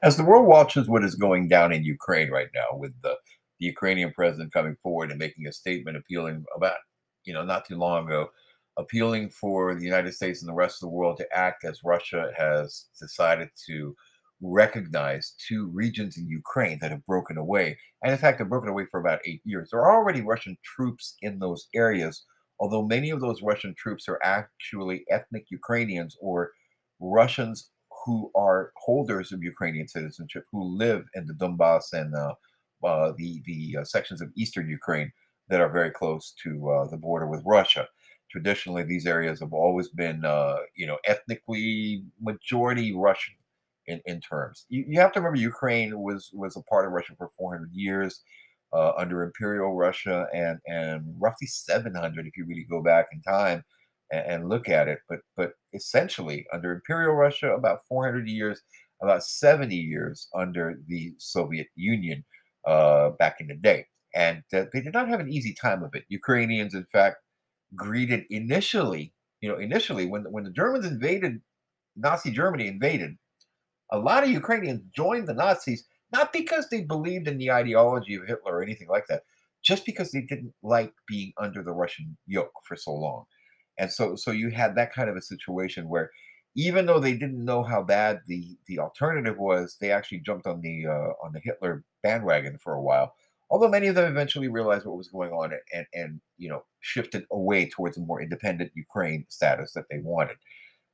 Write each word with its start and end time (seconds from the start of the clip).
As 0.00 0.16
the 0.16 0.24
world 0.24 0.46
watches 0.46 0.88
what 0.88 1.04
is 1.04 1.16
going 1.16 1.48
down 1.48 1.72
in 1.72 1.82
Ukraine 1.82 2.30
right 2.30 2.48
now, 2.54 2.66
with 2.78 2.94
the, 3.02 3.16
the 3.58 3.66
Ukrainian 3.66 4.12
president 4.12 4.52
coming 4.52 4.76
forward 4.80 5.10
and 5.10 5.18
making 5.18 5.46
a 5.48 5.52
statement 5.52 5.96
appealing 5.96 6.44
about, 6.54 6.76
you 7.24 7.34
know, 7.34 7.44
not 7.44 7.66
too 7.66 7.76
long 7.76 8.06
ago, 8.06 8.30
appealing 8.76 9.28
for 9.28 9.74
the 9.74 9.84
United 9.84 10.14
States 10.14 10.40
and 10.40 10.48
the 10.48 10.54
rest 10.54 10.76
of 10.76 10.82
the 10.82 10.94
world 10.94 11.16
to 11.16 11.26
act 11.36 11.64
as 11.64 11.80
Russia 11.84 12.30
has 12.36 12.86
decided 13.00 13.48
to 13.66 13.96
recognize 14.40 15.34
two 15.48 15.66
regions 15.74 16.16
in 16.16 16.28
Ukraine 16.28 16.78
that 16.80 16.92
have 16.92 17.04
broken 17.04 17.36
away. 17.36 17.76
And 18.04 18.12
in 18.12 18.18
fact, 18.18 18.38
have 18.38 18.48
broken 18.48 18.68
away 18.68 18.86
for 18.88 19.00
about 19.00 19.18
eight 19.24 19.42
years. 19.44 19.70
There 19.72 19.80
are 19.80 19.96
already 19.96 20.20
Russian 20.20 20.56
troops 20.62 21.16
in 21.22 21.40
those 21.40 21.66
areas, 21.74 22.24
although 22.60 22.86
many 22.86 23.10
of 23.10 23.20
those 23.20 23.42
Russian 23.42 23.74
troops 23.76 24.08
are 24.08 24.20
actually 24.22 25.04
ethnic 25.10 25.46
Ukrainians 25.50 26.16
or 26.20 26.52
Russians 27.00 27.70
who 28.08 28.30
are 28.34 28.72
holders 28.76 29.32
of 29.32 29.42
Ukrainian 29.42 29.86
citizenship 29.86 30.44
who 30.50 30.64
live 30.64 31.04
in 31.14 31.26
the 31.26 31.34
Donbass 31.34 31.92
and 31.92 32.14
uh, 32.14 32.32
uh, 32.82 33.12
the 33.18 33.42
the 33.44 33.76
uh, 33.80 33.84
sections 33.84 34.22
of 34.22 34.32
eastern 34.34 34.66
Ukraine 34.80 35.12
that 35.50 35.60
are 35.60 35.68
very 35.68 35.90
close 35.90 36.34
to 36.42 36.70
uh, 36.70 36.86
the 36.88 36.96
border 36.96 37.26
with 37.26 37.42
Russia. 37.44 37.86
Traditionally, 38.30 38.82
these 38.82 39.06
areas 39.06 39.40
have 39.40 39.52
always 39.52 39.88
been, 39.90 40.24
uh, 40.24 40.56
you 40.74 40.86
know, 40.86 40.96
ethnically 41.06 42.02
majority 42.18 42.94
Russian 42.94 43.34
in, 43.86 44.00
in 44.06 44.20
terms. 44.22 44.64
You, 44.70 44.86
you 44.88 44.98
have 45.00 45.12
to 45.12 45.20
remember 45.20 45.38
Ukraine 45.38 46.00
was 46.00 46.30
was 46.32 46.56
a 46.56 46.62
part 46.62 46.86
of 46.86 46.92
Russia 46.92 47.12
for 47.18 47.30
400 47.38 47.70
years. 47.74 48.22
Uh, 48.70 48.92
under 48.98 49.22
Imperial 49.22 49.74
Russia 49.74 50.26
and 50.34 50.58
and 50.66 50.98
roughly 51.18 51.46
700 51.46 52.26
if 52.26 52.36
you 52.36 52.44
really 52.44 52.66
go 52.68 52.82
back 52.82 53.06
in 53.12 53.22
time 53.22 53.64
and, 54.10 54.26
and 54.26 54.48
look 54.48 54.68
at 54.68 54.88
it. 54.88 55.00
But 55.08 55.20
but 55.36 55.52
essentially, 55.74 56.46
under 56.52 56.72
Imperial 56.72 57.14
Russia, 57.14 57.54
about 57.54 57.80
400 57.88 58.28
years, 58.28 58.62
about 59.02 59.24
70 59.24 59.74
years 59.74 60.28
under 60.34 60.80
the 60.86 61.12
Soviet 61.18 61.68
Union 61.74 62.24
uh, 62.66 63.10
back 63.10 63.36
in 63.40 63.48
the 63.48 63.54
day. 63.54 63.86
And 64.14 64.42
uh, 64.52 64.64
they 64.72 64.80
did 64.80 64.94
not 64.94 65.08
have 65.08 65.20
an 65.20 65.30
easy 65.30 65.54
time 65.54 65.82
of 65.82 65.94
it. 65.94 66.04
Ukrainians, 66.08 66.74
in 66.74 66.86
fact, 66.86 67.18
greeted 67.76 68.24
initially, 68.30 69.12
you 69.40 69.48
know, 69.48 69.58
initially 69.58 70.06
when 70.06 70.24
when 70.30 70.44
the 70.44 70.50
Germans 70.50 70.86
invaded, 70.86 71.40
Nazi 71.96 72.30
Germany 72.30 72.66
invaded, 72.66 73.16
a 73.90 73.98
lot 73.98 74.24
of 74.24 74.30
Ukrainians 74.30 74.82
joined 74.94 75.28
the 75.28 75.34
Nazis 75.34 75.84
not 76.12 76.32
because 76.32 76.68
they 76.68 76.82
believed 76.82 77.28
in 77.28 77.38
the 77.38 77.50
ideology 77.50 78.14
of 78.14 78.26
Hitler 78.26 78.56
or 78.56 78.62
anything 78.62 78.88
like 78.88 79.06
that, 79.08 79.22
just 79.62 79.84
because 79.84 80.10
they 80.10 80.22
didn't 80.22 80.54
like 80.62 80.92
being 81.06 81.32
under 81.38 81.62
the 81.62 81.72
Russian 81.72 82.16
yoke 82.26 82.52
for 82.66 82.76
so 82.76 82.92
long. 82.92 83.24
And 83.78 83.90
so 83.92 84.16
so 84.16 84.30
you 84.30 84.50
had 84.50 84.74
that 84.76 84.92
kind 84.92 85.08
of 85.10 85.16
a 85.16 85.22
situation 85.22 85.88
where 85.88 86.10
even 86.54 86.86
though 86.86 86.98
they 86.98 87.12
didn't 87.12 87.44
know 87.44 87.62
how 87.62 87.82
bad 87.82 88.20
the 88.26 88.56
the 88.66 88.78
alternative 88.78 89.38
was, 89.38 89.76
they 89.80 89.90
actually 89.92 90.18
jumped 90.20 90.46
on 90.46 90.60
the 90.60 90.86
uh, 90.86 91.12
on 91.24 91.32
the 91.32 91.40
Hitler 91.40 91.84
bandwagon 92.02 92.58
for 92.58 92.74
a 92.74 92.82
while. 92.82 93.14
Although 93.50 93.68
many 93.68 93.86
of 93.86 93.94
them 93.94 94.10
eventually 94.10 94.48
realized 94.48 94.84
what 94.84 94.96
was 94.96 95.08
going 95.08 95.32
on 95.32 95.52
and 95.72 95.86
and 95.94 96.20
you 96.36 96.48
know 96.48 96.64
shifted 96.80 97.24
away 97.30 97.68
towards 97.68 97.96
a 97.96 98.00
more 98.00 98.20
independent 98.20 98.72
Ukraine 98.74 99.24
status 99.28 99.72
that 99.74 99.84
they 99.90 99.98
wanted. 100.00 100.36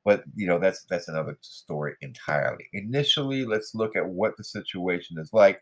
But 0.03 0.23
you 0.35 0.45
know 0.47 0.59
that's 0.59 0.83
that's 0.85 1.07
another 1.07 1.37
story 1.41 1.95
entirely. 2.01 2.67
Initially, 2.73 3.45
let's 3.45 3.73
look 3.73 3.95
at 3.95 4.07
what 4.07 4.37
the 4.37 4.43
situation 4.43 5.17
is 5.19 5.33
like. 5.33 5.61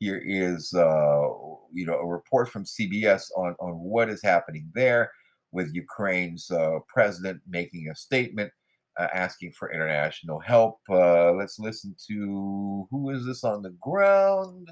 Here 0.00 0.22
is 0.24 0.72
uh, 0.74 1.28
you 1.72 1.86
know 1.86 1.94
a 1.96 2.06
report 2.06 2.48
from 2.48 2.64
CBS 2.64 3.24
on 3.36 3.54
on 3.60 3.74
what 3.80 4.08
is 4.08 4.22
happening 4.22 4.70
there 4.74 5.10
with 5.52 5.74
Ukraine's 5.74 6.50
uh, 6.50 6.78
president 6.88 7.40
making 7.48 7.88
a 7.88 7.94
statement 7.94 8.50
uh, 8.98 9.08
asking 9.12 9.52
for 9.58 9.72
international 9.72 10.40
help. 10.40 10.78
Uh, 10.88 11.32
let's 11.32 11.58
listen 11.58 11.94
to 12.08 12.86
who 12.90 13.10
is 13.10 13.24
this 13.24 13.44
on 13.44 13.62
the 13.62 13.74
ground? 13.80 14.68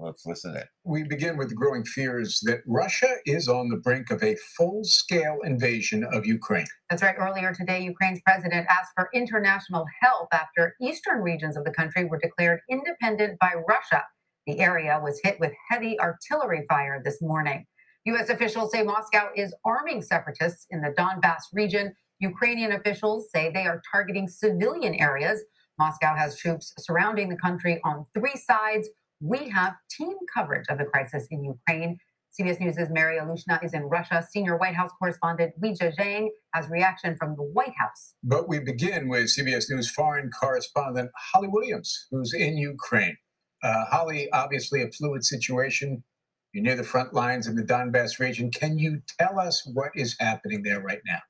Let's 0.00 0.24
listen 0.24 0.54
in. 0.54 0.62
We 0.84 1.02
begin 1.02 1.36
with 1.36 1.56
growing 1.56 1.84
fears 1.84 2.38
that 2.44 2.60
Russia 2.68 3.16
is 3.26 3.48
on 3.48 3.68
the 3.68 3.78
brink 3.78 4.12
of 4.12 4.22
a 4.22 4.36
full 4.56 4.84
scale 4.84 5.38
invasion 5.42 6.04
of 6.12 6.24
Ukraine. 6.24 6.68
That's 6.88 7.02
right. 7.02 7.16
Earlier 7.18 7.52
today, 7.52 7.82
Ukraine's 7.82 8.20
president 8.24 8.68
asked 8.70 8.92
for 8.94 9.08
international 9.12 9.86
help 10.00 10.28
after 10.32 10.76
eastern 10.80 11.20
regions 11.20 11.56
of 11.56 11.64
the 11.64 11.72
country 11.72 12.04
were 12.04 12.20
declared 12.20 12.60
independent 12.70 13.40
by 13.40 13.54
Russia. 13.68 14.04
The 14.46 14.60
area 14.60 15.00
was 15.02 15.20
hit 15.24 15.40
with 15.40 15.52
heavy 15.68 15.98
artillery 15.98 16.64
fire 16.68 17.02
this 17.04 17.20
morning. 17.20 17.66
U.S. 18.08 18.30
officials 18.30 18.72
say 18.72 18.82
Moscow 18.82 19.28
is 19.36 19.54
arming 19.66 20.00
separatists 20.00 20.66
in 20.70 20.80
the 20.80 20.94
Donbass 20.98 21.42
region. 21.52 21.94
Ukrainian 22.20 22.72
officials 22.72 23.28
say 23.30 23.50
they 23.52 23.66
are 23.66 23.82
targeting 23.92 24.26
civilian 24.28 24.94
areas. 24.94 25.42
Moscow 25.78 26.14
has 26.16 26.38
troops 26.38 26.72
surrounding 26.78 27.28
the 27.28 27.36
country 27.36 27.80
on 27.84 28.06
three 28.14 28.34
sides. 28.34 28.88
We 29.20 29.50
have 29.50 29.74
team 29.90 30.16
coverage 30.34 30.66
of 30.70 30.78
the 30.78 30.86
crisis 30.86 31.26
in 31.30 31.44
Ukraine. 31.44 31.98
CBS 32.38 32.60
News' 32.60 32.88
Mary 32.90 33.18
Ilyushina 33.18 33.62
is 33.62 33.74
in 33.74 33.82
Russia. 33.82 34.26
Senior 34.30 34.56
White 34.56 34.74
House 34.74 34.90
correspondent 34.98 35.52
Weijia 35.60 35.94
Jiang 35.94 36.28
has 36.54 36.68
reaction 36.70 37.14
from 37.14 37.36
the 37.36 37.42
White 37.42 37.74
House. 37.78 38.14
But 38.22 38.48
we 38.48 38.58
begin 38.58 39.08
with 39.08 39.26
CBS 39.26 39.70
News 39.70 39.90
foreign 39.90 40.30
correspondent 40.30 41.10
Holly 41.32 41.48
Williams, 41.48 42.06
who's 42.10 42.32
in 42.32 42.56
Ukraine. 42.56 43.16
Uh, 43.62 43.84
Holly, 43.90 44.30
obviously 44.32 44.82
a 44.82 44.90
fluid 44.90 45.24
situation. 45.24 46.04
You're 46.58 46.64
near 46.64 46.74
the 46.74 46.82
front 46.82 47.14
lines 47.14 47.46
in 47.46 47.54
the 47.54 47.62
Donbass 47.62 48.18
region. 48.18 48.50
Can 48.50 48.80
you 48.80 49.00
tell 49.16 49.38
us 49.38 49.64
what 49.64 49.92
is 49.94 50.16
happening 50.18 50.64
there 50.64 50.80
right 50.80 50.98
now? 51.06 51.20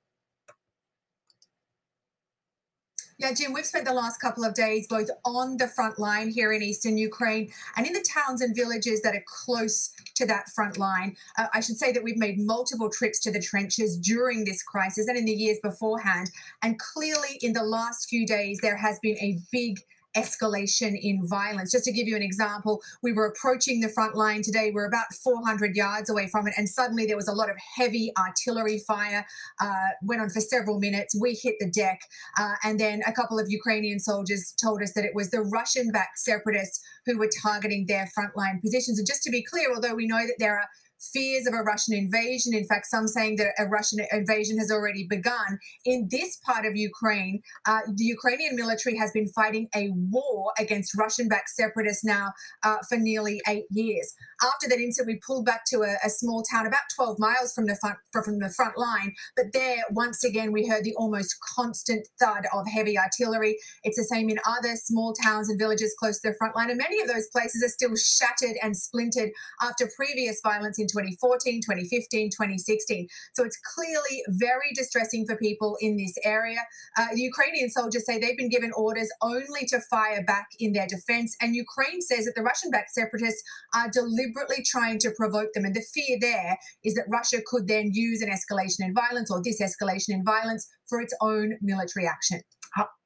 Yeah, 3.18 3.34
Jim, 3.34 3.52
we've 3.52 3.66
spent 3.66 3.84
the 3.84 3.92
last 3.92 4.22
couple 4.22 4.42
of 4.42 4.54
days 4.54 4.86
both 4.88 5.10
on 5.26 5.58
the 5.58 5.68
front 5.68 5.98
line 5.98 6.30
here 6.30 6.50
in 6.54 6.62
eastern 6.62 6.96
Ukraine 6.96 7.52
and 7.76 7.86
in 7.86 7.92
the 7.92 8.02
towns 8.08 8.40
and 8.40 8.56
villages 8.56 9.02
that 9.02 9.14
are 9.14 9.24
close 9.26 9.90
to 10.14 10.24
that 10.24 10.48
front 10.48 10.78
line. 10.78 11.14
Uh, 11.36 11.48
I 11.52 11.60
should 11.60 11.76
say 11.76 11.92
that 11.92 12.02
we've 12.02 12.16
made 12.16 12.38
multiple 12.38 12.88
trips 12.88 13.20
to 13.20 13.30
the 13.30 13.42
trenches 13.42 13.98
during 13.98 14.46
this 14.46 14.62
crisis 14.62 15.08
and 15.08 15.18
in 15.18 15.26
the 15.26 15.32
years 15.32 15.58
beforehand. 15.62 16.30
And 16.62 16.78
clearly, 16.78 17.38
in 17.42 17.52
the 17.52 17.64
last 17.64 18.08
few 18.08 18.26
days, 18.26 18.60
there 18.62 18.78
has 18.78 18.98
been 19.00 19.18
a 19.18 19.40
big 19.52 19.78
escalation 20.16 20.98
in 21.00 21.26
violence. 21.26 21.72
Just 21.72 21.84
to 21.84 21.92
give 21.92 22.06
you 22.06 22.16
an 22.16 22.22
example, 22.22 22.80
we 23.02 23.12
were 23.12 23.26
approaching 23.26 23.80
the 23.80 23.88
front 23.88 24.14
line 24.14 24.42
today. 24.42 24.70
We're 24.72 24.86
about 24.86 25.12
400 25.12 25.76
yards 25.76 26.10
away 26.10 26.28
from 26.28 26.46
it, 26.46 26.54
and 26.56 26.68
suddenly 26.68 27.06
there 27.06 27.16
was 27.16 27.28
a 27.28 27.32
lot 27.32 27.50
of 27.50 27.56
heavy 27.76 28.12
artillery 28.18 28.78
fire. 28.86 29.26
Uh, 29.60 29.88
went 30.02 30.20
on 30.20 30.30
for 30.30 30.40
several 30.40 30.78
minutes. 30.78 31.18
We 31.18 31.34
hit 31.34 31.56
the 31.60 31.70
deck, 31.70 32.00
uh, 32.38 32.54
and 32.64 32.78
then 32.78 33.02
a 33.06 33.12
couple 33.12 33.38
of 33.38 33.50
Ukrainian 33.50 34.00
soldiers 34.00 34.54
told 34.60 34.82
us 34.82 34.92
that 34.94 35.04
it 35.04 35.14
was 35.14 35.30
the 35.30 35.42
Russian-backed 35.42 36.18
separatists 36.18 36.80
who 37.06 37.18
were 37.18 37.30
targeting 37.42 37.86
their 37.86 38.08
frontline 38.18 38.60
positions. 38.60 38.98
And 38.98 39.06
just 39.06 39.22
to 39.24 39.30
be 39.30 39.42
clear, 39.42 39.72
although 39.74 39.94
we 39.94 40.06
know 40.06 40.26
that 40.26 40.36
there 40.38 40.58
are 40.58 40.68
fears 41.00 41.46
of 41.46 41.54
a 41.54 41.62
Russian 41.62 41.94
invasion. 41.94 42.54
In 42.54 42.66
fact, 42.66 42.86
some 42.86 43.06
saying 43.06 43.36
that 43.36 43.54
a 43.58 43.66
Russian 43.66 44.00
invasion 44.12 44.58
has 44.58 44.70
already 44.70 45.06
begun. 45.08 45.58
In 45.84 46.08
this 46.10 46.38
part 46.44 46.66
of 46.66 46.76
Ukraine, 46.76 47.42
uh, 47.66 47.80
the 47.86 48.04
Ukrainian 48.04 48.56
military 48.56 48.96
has 48.96 49.12
been 49.12 49.28
fighting 49.28 49.68
a 49.74 49.90
war 49.92 50.52
against 50.58 50.96
Russian 50.98 51.28
backed 51.28 51.50
separatists 51.50 52.04
now 52.04 52.32
uh, 52.64 52.78
for 52.88 52.98
nearly 52.98 53.40
eight 53.48 53.66
years. 53.70 54.14
After 54.42 54.68
that 54.68 54.78
incident, 54.78 55.08
we 55.08 55.20
pulled 55.24 55.44
back 55.44 55.64
to 55.66 55.82
a, 55.82 55.96
a, 56.04 56.10
small 56.10 56.42
town 56.42 56.66
about 56.66 56.80
12 56.96 57.18
miles 57.18 57.52
from 57.52 57.66
the, 57.66 57.76
front, 57.76 57.96
from 58.12 58.38
the 58.38 58.50
front 58.50 58.76
line. 58.76 59.14
But 59.36 59.46
there, 59.52 59.82
once 59.90 60.24
again, 60.24 60.52
we 60.52 60.66
heard 60.66 60.84
the 60.84 60.94
almost 60.96 61.36
constant 61.54 62.08
thud 62.20 62.46
of 62.52 62.66
heavy 62.68 62.98
artillery. 62.98 63.56
It's 63.84 63.96
the 63.96 64.04
same 64.04 64.28
in 64.28 64.38
other 64.46 64.74
small 64.76 65.12
towns 65.12 65.48
and 65.48 65.58
villages 65.58 65.94
close 65.98 66.20
to 66.20 66.30
the 66.30 66.36
front 66.36 66.56
line. 66.56 66.70
And 66.70 66.78
many 66.78 67.00
of 67.00 67.08
those 67.08 67.28
places 67.28 67.62
are 67.62 67.68
still 67.68 67.94
shattered 67.96 68.56
and 68.62 68.76
splintered 68.76 69.30
after 69.60 69.88
previous 69.96 70.40
violence 70.42 70.78
in 70.78 70.87
2014, 70.88 71.60
2015, 71.62 72.30
2016. 72.30 73.08
So 73.34 73.44
it's 73.44 73.58
clearly 73.74 74.22
very 74.28 74.72
distressing 74.74 75.26
for 75.26 75.36
people 75.36 75.76
in 75.80 75.96
this 75.96 76.14
area. 76.24 76.60
Uh, 76.96 77.08
Ukrainian 77.14 77.70
soldiers 77.70 78.04
say 78.06 78.18
they've 78.18 78.36
been 78.36 78.50
given 78.50 78.72
orders 78.76 79.10
only 79.22 79.66
to 79.68 79.80
fire 79.90 80.24
back 80.24 80.48
in 80.58 80.72
their 80.72 80.86
defense. 80.86 81.36
And 81.40 81.54
Ukraine 81.54 82.00
says 82.00 82.24
that 82.24 82.34
the 82.34 82.42
Russian 82.42 82.70
backed 82.70 82.90
separatists 82.90 83.42
are 83.74 83.90
deliberately 83.90 84.64
trying 84.64 84.98
to 85.00 85.10
provoke 85.16 85.52
them. 85.54 85.64
And 85.64 85.74
the 85.74 85.84
fear 85.94 86.18
there 86.20 86.58
is 86.84 86.94
that 86.94 87.04
Russia 87.08 87.38
could 87.44 87.68
then 87.68 87.90
use 87.92 88.22
an 88.22 88.30
escalation 88.30 88.80
in 88.80 88.94
violence 88.94 89.30
or 89.30 89.42
this 89.42 89.60
escalation 89.60 90.10
in 90.10 90.24
violence 90.24 90.68
for 90.88 91.00
its 91.00 91.14
own 91.20 91.58
military 91.60 92.06
action. 92.06 92.40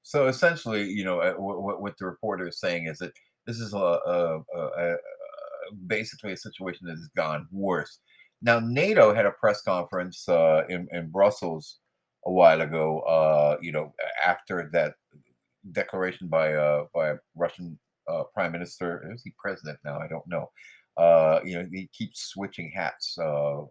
So 0.03 0.27
essentially, 0.27 0.91
you 0.91 1.05
know, 1.05 1.21
uh, 1.21 1.35
what, 1.35 1.81
what 1.81 1.97
the 1.97 2.07
reporter 2.07 2.49
is 2.49 2.59
saying 2.59 2.87
is 2.87 2.99
that 2.99 3.13
this 3.47 3.59
is 3.59 3.73
a, 3.73 3.77
a, 3.77 4.41
a, 4.57 4.97
basically 5.87 6.33
a 6.33 6.37
situation 6.37 6.87
that 6.87 6.97
has 6.97 7.09
gone 7.17 7.47
worse. 7.51 7.99
Now, 8.41 8.59
NATO 8.61 9.15
had 9.15 9.27
a 9.27 9.31
press 9.31 9.63
conference 9.63 10.29
uh, 10.29 10.63
in, 10.69 10.89
in 10.93 11.11
Brussels 11.11 11.79
a 12.27 12.33
while 12.33 12.61
ago. 12.61 13.01
Uh, 13.01 13.57
you 13.61 13.73
know, 13.73 13.95
after 14.25 14.69
that 14.73 14.95
declaration 15.73 16.29
by 16.29 16.55
uh, 16.55 16.87
by 16.95 17.15
Russian 17.37 17.79
uh, 18.09 18.25
prime 18.35 18.53
minister, 18.53 19.11
is 19.15 19.23
he 19.23 19.33
president 19.39 19.79
now? 19.85 19.99
I 19.99 20.09
don't 20.09 20.27
know. 20.27 20.51
Uh, 20.97 21.41
you 21.45 21.55
know, 21.55 21.67
he 21.73 21.89
keeps 21.93 22.27
switching 22.27 22.71
hats. 22.75 23.17
Uh, 23.19 23.63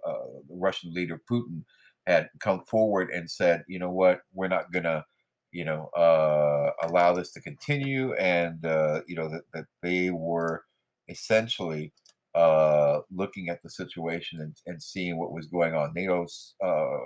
the 0.48 0.56
Russian 0.56 0.94
leader 0.94 1.22
Putin 1.30 1.64
had 2.08 2.30
come 2.40 2.64
forward 2.66 3.10
and 3.12 3.30
said, 3.30 3.64
you 3.68 3.78
know 3.78 3.92
what, 3.92 4.22
we're 4.34 4.48
not 4.48 4.72
gonna 4.72 5.06
you 5.52 5.66
know, 5.66 5.88
uh, 5.98 6.72
allow 6.88 7.14
this 7.14 7.32
to 7.32 7.42
continue, 7.42 8.14
and 8.14 8.66
uh, 8.66 9.02
you 9.08 9.16
know 9.16 9.30
that, 9.30 9.44
that 9.54 9.66
they 9.82 10.10
were 10.10 10.64
essentially 11.12 11.94
uh, 12.34 13.00
looking 13.12 13.50
at 13.50 13.62
the 13.64 13.70
situation 13.70 14.40
and, 14.40 14.56
and 14.66 14.82
seeing 14.82 15.20
what 15.20 15.34
was 15.34 15.48
going 15.48 15.76
on. 15.76 15.94
NATO's 15.94 16.56
uh, 16.64 16.98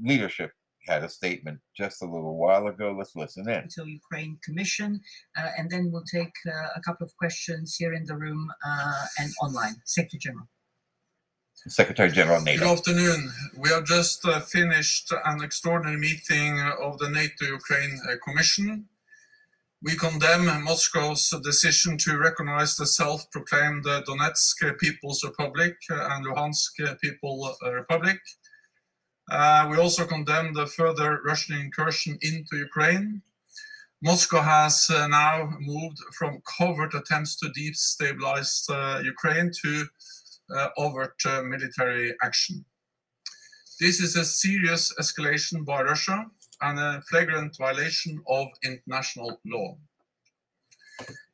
leadership 0.00 0.52
had 0.86 1.02
a 1.04 1.08
statement 1.08 1.58
just 1.76 2.02
a 2.02 2.04
little 2.04 2.36
while 2.36 2.66
ago. 2.66 2.94
Let's 2.96 3.16
listen 3.16 3.48
in. 3.48 3.68
So 3.68 3.84
Ukraine 3.84 4.38
Commission, 4.44 5.00
uh, 5.36 5.50
and 5.58 5.70
then 5.70 5.90
we'll 5.92 6.04
take 6.04 6.32
uh, 6.46 6.68
a 6.76 6.80
couple 6.80 7.04
of 7.04 7.16
questions 7.16 7.76
here 7.76 7.92
in 7.92 8.04
the 8.06 8.16
room 8.16 8.48
uh, 8.64 9.04
and 9.18 9.30
online. 9.42 9.76
Secretary 9.84 10.20
General. 10.20 10.48
Secretary 11.66 12.10
General 12.10 12.40
NATO. 12.40 12.60
Good 12.60 12.78
afternoon. 12.78 13.32
We 13.56 13.68
have 13.70 13.84
just 13.84 14.24
uh, 14.24 14.40
finished 14.40 15.12
an 15.24 15.42
extraordinary 15.42 15.98
meeting 15.98 16.60
of 16.80 16.98
the 16.98 17.10
NATO 17.10 17.44
Ukraine 17.44 18.00
uh, 18.08 18.14
Commission. 18.24 18.86
We 19.80 19.94
condemn 19.94 20.64
Moscow's 20.64 21.30
decision 21.44 21.96
to 21.98 22.18
recognize 22.18 22.74
the 22.74 22.84
self 22.84 23.30
proclaimed 23.30 23.84
Donetsk 23.84 24.76
People's 24.78 25.22
Republic 25.22 25.76
and 25.88 26.26
Luhansk 26.26 27.00
People's 27.00 27.56
Republic. 27.62 28.18
Uh, 29.30 29.68
we 29.70 29.76
also 29.76 30.04
condemn 30.04 30.52
the 30.52 30.66
further 30.66 31.20
Russian 31.24 31.60
incursion 31.60 32.18
into 32.22 32.56
Ukraine. 32.56 33.22
Moscow 34.02 34.40
has 34.40 34.90
uh, 34.90 35.06
now 35.06 35.48
moved 35.60 35.98
from 36.12 36.42
covert 36.58 36.94
attempts 36.94 37.36
to 37.36 37.46
destabilize 37.50 38.68
uh, 38.70 39.00
Ukraine 39.04 39.52
to 39.62 39.86
uh, 40.56 40.68
overt 40.76 41.20
uh, 41.24 41.42
military 41.42 42.16
action. 42.20 42.64
This 43.78 44.00
is 44.00 44.16
a 44.16 44.24
serious 44.24 44.92
escalation 45.00 45.64
by 45.64 45.82
Russia 45.82 46.26
and 46.60 46.78
a 46.78 47.00
flagrant 47.08 47.56
violation 47.56 48.22
of 48.28 48.48
international 48.64 49.40
law. 49.46 49.76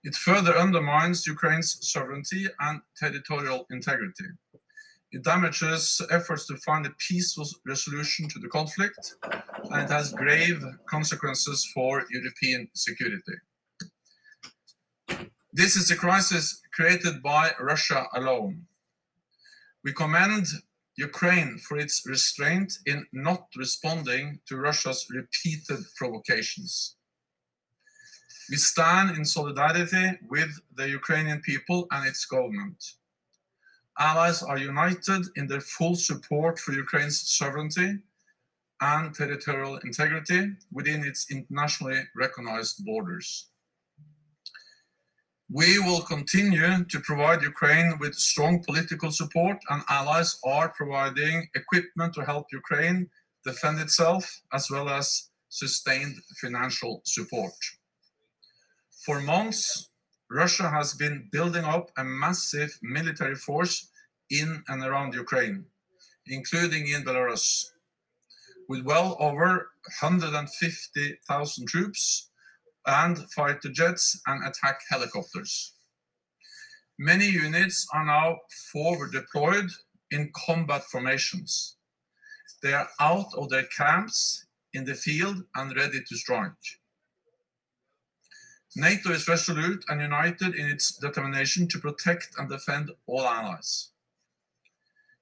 It 0.02 0.14
further 0.14 0.56
undermines 0.56 1.26
Ukraine's 1.26 1.78
sovereignty 1.80 2.46
and 2.60 2.80
territorial 2.96 3.66
integrity. 3.70 4.26
It 5.12 5.22
damages 5.22 6.00
efforts 6.10 6.46
to 6.48 6.56
find 6.56 6.84
a 6.84 6.94
peaceful 7.08 7.46
resolution 7.64 8.28
to 8.28 8.38
the 8.40 8.48
conflict, 8.48 9.14
and 9.70 9.82
it 9.82 9.90
has 9.90 10.12
grave 10.12 10.62
consequences 10.86 11.70
for 11.72 12.04
European 12.10 12.68
security. 12.74 13.36
This 15.52 15.76
is 15.76 15.90
a 15.92 15.96
crisis 15.96 16.60
created 16.74 17.22
by 17.22 17.52
Russia 17.60 18.06
alone. 18.14 18.66
We 19.84 19.92
commend 19.92 20.46
Ukraine 20.96 21.58
for 21.58 21.76
its 21.78 22.06
restraint 22.06 22.78
in 22.86 23.06
not 23.12 23.48
responding 23.56 24.40
to 24.46 24.56
Russia's 24.56 25.06
repeated 25.10 25.80
provocations. 25.96 26.96
We 28.50 28.56
stand 28.56 29.16
in 29.16 29.24
solidarity 29.24 30.18
with 30.28 30.60
the 30.76 30.88
Ukrainian 30.88 31.40
people 31.40 31.86
and 31.90 32.06
its 32.06 32.24
government. 32.26 32.76
Allies 33.98 34.42
are 34.42 34.58
united 34.58 35.26
in 35.36 35.46
their 35.46 35.60
full 35.60 35.94
support 35.96 36.58
for 36.58 36.72
Ukraine's 36.72 37.20
sovereignty 37.30 37.98
and 38.80 39.14
territorial 39.14 39.78
integrity 39.78 40.52
within 40.72 41.04
its 41.04 41.30
internationally 41.30 42.00
recognized 42.14 42.84
borders. 42.84 43.48
We 45.54 45.78
will 45.78 46.00
continue 46.02 46.84
to 46.84 46.98
provide 46.98 47.40
Ukraine 47.42 47.96
with 48.00 48.16
strong 48.16 48.64
political 48.64 49.12
support, 49.12 49.58
and 49.70 49.84
allies 49.88 50.36
are 50.44 50.70
providing 50.70 51.46
equipment 51.54 52.12
to 52.14 52.24
help 52.24 52.46
Ukraine 52.50 53.08
defend 53.46 53.78
itself, 53.78 54.24
as 54.52 54.68
well 54.68 54.88
as 54.88 55.30
sustained 55.50 56.16
financial 56.40 57.02
support. 57.04 57.54
For 59.06 59.20
months, 59.20 59.90
Russia 60.28 60.68
has 60.68 60.92
been 60.94 61.28
building 61.30 61.64
up 61.64 61.92
a 61.96 62.02
massive 62.02 62.76
military 62.82 63.36
force 63.36 63.76
in 64.30 64.64
and 64.66 64.82
around 64.82 65.14
Ukraine, 65.14 65.66
including 66.26 66.88
in 66.88 67.04
Belarus, 67.04 67.66
with 68.68 68.82
well 68.82 69.16
over 69.20 69.70
150,000 70.00 71.68
troops 71.68 72.30
and 72.86 73.18
fighter 73.30 73.70
jets 73.70 74.20
and 74.26 74.46
attack 74.46 74.80
helicopters. 74.88 75.72
Many 76.98 77.26
units 77.26 77.86
are 77.92 78.04
now 78.04 78.40
forward 78.72 79.12
deployed 79.12 79.70
in 80.10 80.30
combat 80.34 80.84
formations. 80.84 81.76
They 82.62 82.72
are 82.72 82.88
out 83.00 83.34
of 83.36 83.48
their 83.48 83.64
camps 83.64 84.46
in 84.72 84.84
the 84.84 84.94
field 84.94 85.42
and 85.54 85.76
ready 85.76 86.02
to 86.08 86.16
strike. 86.16 86.52
NATO 88.76 89.10
is 89.10 89.28
resolute 89.28 89.84
and 89.88 90.00
united 90.00 90.54
in 90.54 90.66
its 90.66 90.96
determination 90.96 91.68
to 91.68 91.78
protect 91.78 92.30
and 92.38 92.48
defend 92.48 92.90
all 93.06 93.26
allies. 93.26 93.90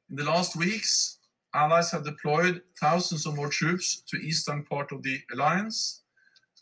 In 0.08 0.16
the 0.16 0.24
last 0.24 0.56
weeks, 0.56 1.18
allies 1.54 1.90
have 1.90 2.04
deployed 2.04 2.62
thousands 2.80 3.26
of 3.26 3.34
more 3.34 3.48
troops 3.48 4.02
to 4.08 4.16
eastern 4.16 4.64
part 4.64 4.92
of 4.92 5.02
the 5.02 5.20
alliance 5.32 6.01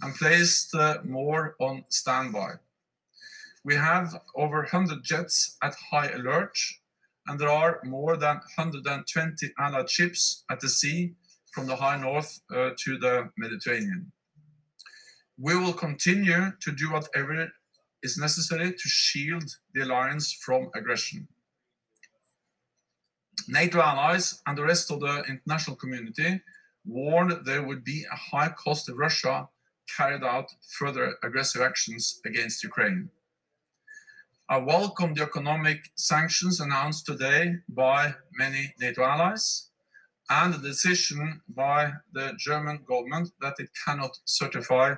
and 0.03 0.15
placed 0.15 0.75
uh, 0.75 0.99
more 1.05 1.57
on 1.61 1.85
standby. 1.89 2.53
We 3.65 3.75
have 3.75 4.21
over 4.35 4.59
100 4.59 5.03
jets 5.03 5.57
at 5.63 5.75
high 5.91 6.09
alert, 6.09 6.59
and 7.27 7.39
there 7.39 7.51
are 7.51 7.81
more 7.85 8.17
than 8.17 8.37
120 8.57 9.53
Allied 9.59 9.91
ships 9.91 10.45
at 10.51 10.61
the 10.61 10.69
sea 10.69 11.15
from 11.53 11.67
the 11.67 11.77
high 11.77 12.01
north 12.01 12.41
uh, 12.55 12.71
to 12.79 12.99
the 12.99 13.31
Mediterranean. 13.37 14.13
We 15.39 15.57
will 15.57 15.73
continue 15.73 16.53
to 16.61 16.73
do 16.73 16.93
whatever 16.93 17.49
is 18.03 18.17
necessary 18.17 18.73
to 18.73 18.89
shield 18.89 19.45
the 19.75 19.83
alliance 19.83 20.33
from 20.33 20.71
aggression. 20.75 21.29
NATO 23.49 23.81
allies 23.81 24.41
and 24.47 24.57
the 24.57 24.65
rest 24.65 24.91
of 24.91 25.01
the 25.01 25.25
international 25.29 25.77
community 25.77 26.41
warned 26.85 27.45
there 27.45 27.63
would 27.63 27.85
be 27.85 28.05
a 28.11 28.17
high 28.17 28.49
cost 28.49 28.89
of 28.89 28.97
Russia 28.97 29.49
carried 29.97 30.25
out 30.25 30.53
further 30.79 31.17
aggressive 31.23 31.63
actions 31.63 32.21
against 32.25 32.63
Ukraine. 32.63 33.11
I 34.49 34.59
welcome 34.59 35.15
the 35.15 35.23
economic 35.23 35.91
sanctions 35.95 36.61
announced 36.61 37.07
today 37.07 37.57
by 37.69 38.15
many 38.37 38.75
NATO 38.81 39.03
allies 39.05 39.69
and 40.29 40.55
the 40.55 40.59
decision 40.59 41.41
by 41.49 41.93
the 42.13 42.33
German 42.39 42.81
government 42.87 43.31
that 43.41 43.55
it 43.59 43.71
cannot 43.85 44.19
certify 44.25 44.95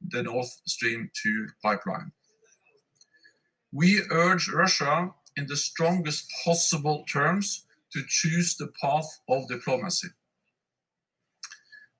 the 0.00 0.22
Nord 0.22 0.46
Stream 0.66 1.10
2 1.22 1.48
pipeline. 1.62 2.12
We 3.72 4.02
urge 4.10 4.48
Russia 4.48 5.10
in 5.36 5.46
the 5.46 5.56
strongest 5.56 6.30
possible 6.44 7.04
terms 7.10 7.64
to 7.92 8.02
choose 8.06 8.56
the 8.56 8.72
path 8.80 9.20
of 9.28 9.48
diplomacy. 9.48 10.08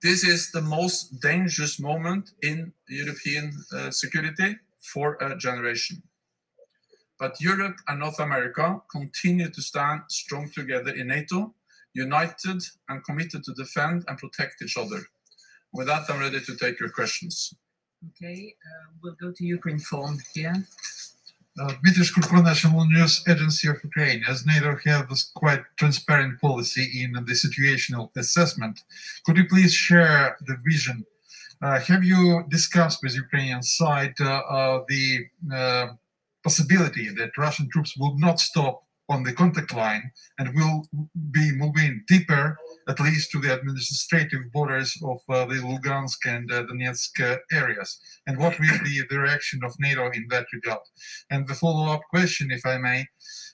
This 0.02 0.24
is 0.24 0.50
the 0.50 0.60
most 0.60 1.20
dangerous 1.20 1.80
moment 1.80 2.32
in 2.42 2.72
European 2.88 3.52
uh, 3.72 3.90
security 3.90 4.56
for 4.80 5.16
a 5.20 5.36
generation. 5.36 6.02
But 7.18 7.40
Europe 7.40 7.76
and 7.88 8.00
North 8.00 8.20
America 8.20 8.82
continue 8.90 9.48
to 9.48 9.62
stand 9.62 10.02
strong 10.08 10.50
together 10.50 10.92
in 10.92 11.06
NATO, 11.06 11.54
united 11.94 12.62
and 12.88 13.04
committed 13.04 13.44
to 13.44 13.54
defend 13.54 14.04
and 14.08 14.18
protect 14.18 14.60
each 14.62 14.76
other. 14.76 15.00
With 15.72 15.86
that, 15.86 16.10
I'm 16.10 16.20
ready 16.20 16.40
to 16.40 16.56
take 16.56 16.80
your 16.80 16.90
questions. 16.90 17.54
Okay, 18.10 18.54
uh, 18.66 18.92
we'll 19.02 19.14
go 19.14 19.32
to 19.32 19.44
Ukraine 19.44 19.78
phone 19.78 20.18
here. 20.34 20.54
Uh, 20.54 21.03
British 21.82 22.12
National 22.32 22.84
News 22.86 23.22
Agency 23.28 23.68
of 23.68 23.82
Ukraine, 23.84 24.24
as 24.28 24.44
NATO 24.44 24.76
has 24.84 25.30
quite 25.34 25.62
transparent 25.76 26.40
policy 26.40 27.02
in 27.02 27.12
the 27.12 27.32
situational 27.32 28.10
assessment. 28.16 28.82
Could 29.24 29.36
you 29.36 29.46
please 29.46 29.72
share 29.72 30.36
the 30.46 30.56
vision? 30.64 31.06
Uh, 31.62 31.78
have 31.80 32.02
you 32.02 32.44
discussed 32.48 32.98
with 33.02 33.14
Ukrainian 33.14 33.62
side 33.62 34.16
uh, 34.20 34.42
uh 34.56 34.84
the 34.88 35.04
uh, 35.58 35.86
possibility 36.42 37.08
that 37.18 37.38
Russian 37.38 37.66
troops 37.70 37.96
will 37.96 38.16
not 38.18 38.40
stop 38.40 38.82
on 39.08 39.22
the 39.22 39.32
contact 39.32 39.74
line 39.74 40.10
and 40.38 40.54
will 40.54 40.86
be 41.30 41.52
moving 41.52 42.02
deeper 42.08 42.56
at 42.88 43.00
least 43.00 43.30
to 43.30 43.40
the 43.40 43.54
administrative 43.54 44.40
borders 44.52 44.94
of 45.04 45.18
uh, 45.28 45.44
the 45.46 45.54
Lugansk 45.54 46.18
and 46.26 46.50
uh, 46.50 46.64
Donetsk 46.64 47.20
uh, 47.20 47.36
areas? 47.52 47.98
And 48.26 48.38
what 48.38 48.58
will 48.58 48.78
be 48.82 49.02
the 49.08 49.18
reaction 49.18 49.60
of 49.64 49.74
NATO 49.78 50.10
in 50.10 50.26
that 50.30 50.46
regard? 50.52 50.80
And 51.30 51.46
the 51.46 51.54
follow-up 51.54 52.02
question, 52.10 52.50
if 52.50 52.64
I 52.64 52.78
may, 52.78 53.06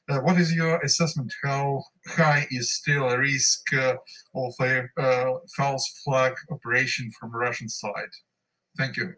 uh, 0.09 0.19
what 0.21 0.40
is 0.40 0.52
your 0.52 0.80
assessment? 0.80 1.33
How 1.45 1.83
high 2.09 2.47
is 2.50 2.73
still 2.73 3.09
a 3.09 3.19
risk 3.19 3.73
uh, 3.73 3.95
of 4.35 4.54
a 4.61 4.85
uh, 4.99 5.38
false 5.57 5.88
flag 6.04 6.35
operation 6.50 7.11
from 7.19 7.33
Russian 7.33 7.69
side? 7.69 8.12
Thank 8.76 8.97
you. 8.97 9.14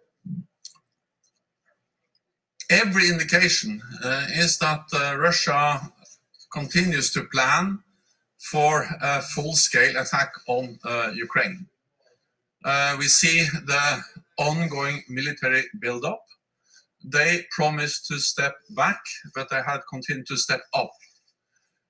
Every 2.71 3.09
indication 3.09 3.83
is 4.35 4.57
that 4.59 4.81
Russia 5.19 5.93
continues 6.53 7.11
to 7.13 7.25
plan 7.25 7.81
for 8.39 8.87
a 9.01 9.23
full-scale 9.23 9.97
attack 9.97 10.33
on 10.49 10.79
uh, 10.85 11.11
Ukraine. 11.15 11.67
Uh, 12.65 12.97
we 12.99 13.07
see 13.07 13.45
the 13.67 14.01
ongoing 14.39 15.03
military 15.09 15.65
buildup. 15.81 16.23
They 17.05 17.47
promised 17.51 18.07
to 18.09 18.19
step 18.19 18.55
back, 18.71 19.01
but 19.35 19.49
they 19.51 19.63
had 19.63 19.81
continued 19.91 20.27
to 20.29 20.37
step 20.37 20.61
up. 20.75 20.93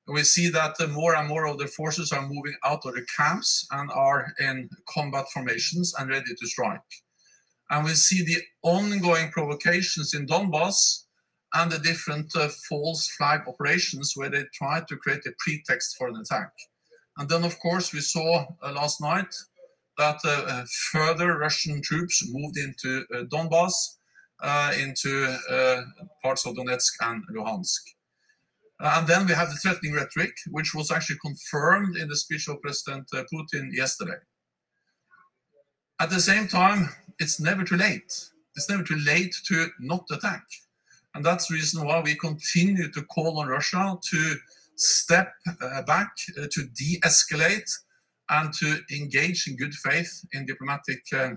We 0.06 0.22
see 0.22 0.48
that 0.48 0.74
more 0.90 1.14
and 1.14 1.28
more 1.28 1.46
of 1.46 1.58
the 1.58 1.68
forces 1.68 2.12
are 2.12 2.26
moving 2.26 2.54
out 2.64 2.84
of 2.84 2.94
the 2.94 3.06
camps 3.16 3.66
and 3.70 3.90
are 3.90 4.32
in 4.40 4.68
combat 4.88 5.26
formations 5.32 5.94
and 5.98 6.10
ready 6.10 6.34
to 6.34 6.46
strike. 6.46 6.80
And 7.70 7.84
we 7.84 7.94
see 7.94 8.24
the 8.24 8.38
ongoing 8.62 9.30
provocations 9.30 10.12
in 10.14 10.26
Donbass 10.26 11.04
and 11.54 11.70
the 11.70 11.78
different 11.78 12.34
uh, 12.34 12.48
false 12.68 13.08
flag 13.08 13.42
operations 13.46 14.12
where 14.16 14.30
they 14.30 14.44
try 14.54 14.80
to 14.88 14.96
create 14.96 15.26
a 15.26 15.32
pretext 15.38 15.96
for 15.96 16.08
an 16.08 16.16
attack. 16.16 16.52
And 17.18 17.28
then, 17.28 17.44
of 17.44 17.58
course, 17.60 17.92
we 17.92 18.00
saw 18.00 18.46
uh, 18.62 18.72
last 18.72 19.00
night 19.00 19.34
that 19.98 20.18
uh, 20.24 20.28
uh 20.28 20.64
further 20.90 21.36
Russian 21.36 21.82
troops 21.82 22.26
moved 22.30 22.56
into 22.56 23.04
uh, 23.14 23.24
Donbass, 23.24 23.96
uh, 24.40 24.72
into 24.80 25.36
parts 26.22 26.46
of 26.46 26.54
Donetsk 26.56 26.92
and 27.00 27.22
Luhansk. 27.34 27.82
and 28.80 29.06
then 29.06 29.26
we 29.26 29.34
have 29.34 29.50
the 29.50 29.56
threatening 29.56 29.92
rhetoric, 29.92 30.32
which 30.50 30.74
was 30.74 30.90
actually 30.90 31.18
confirmed 31.18 31.96
in 31.96 32.08
the 32.08 32.16
speech 32.16 32.48
of 32.48 32.60
President 32.62 33.06
Putin 33.32 33.68
yesterday. 33.70 34.20
At 36.00 36.10
the 36.10 36.20
same 36.20 36.48
time, 36.48 36.88
it's 37.20 37.38
never 37.38 37.62
too 37.62 37.76
late. 37.76 38.12
It's 38.56 38.68
never 38.68 38.82
too 38.82 38.96
late 38.96 39.34
to 39.46 39.68
not 39.78 40.04
attack. 40.10 40.42
And 41.14 41.24
that's 41.24 41.48
the 41.48 41.54
reason 41.54 41.84
why 41.84 42.00
we 42.00 42.14
continue 42.14 42.90
to 42.90 43.02
call 43.02 43.38
on 43.38 43.48
Russia 43.48 43.98
to 44.10 44.34
step 44.76 45.32
uh, 45.60 45.82
back, 45.82 46.10
uh, 46.38 46.46
to 46.50 46.64
de 46.74 47.00
escalate, 47.00 47.70
and 48.30 48.52
to 48.54 48.78
engage 48.90 49.46
in 49.46 49.56
good 49.56 49.74
faith 49.74 50.24
in 50.32 50.46
diplomatic 50.46 51.02
uh, 51.14 51.30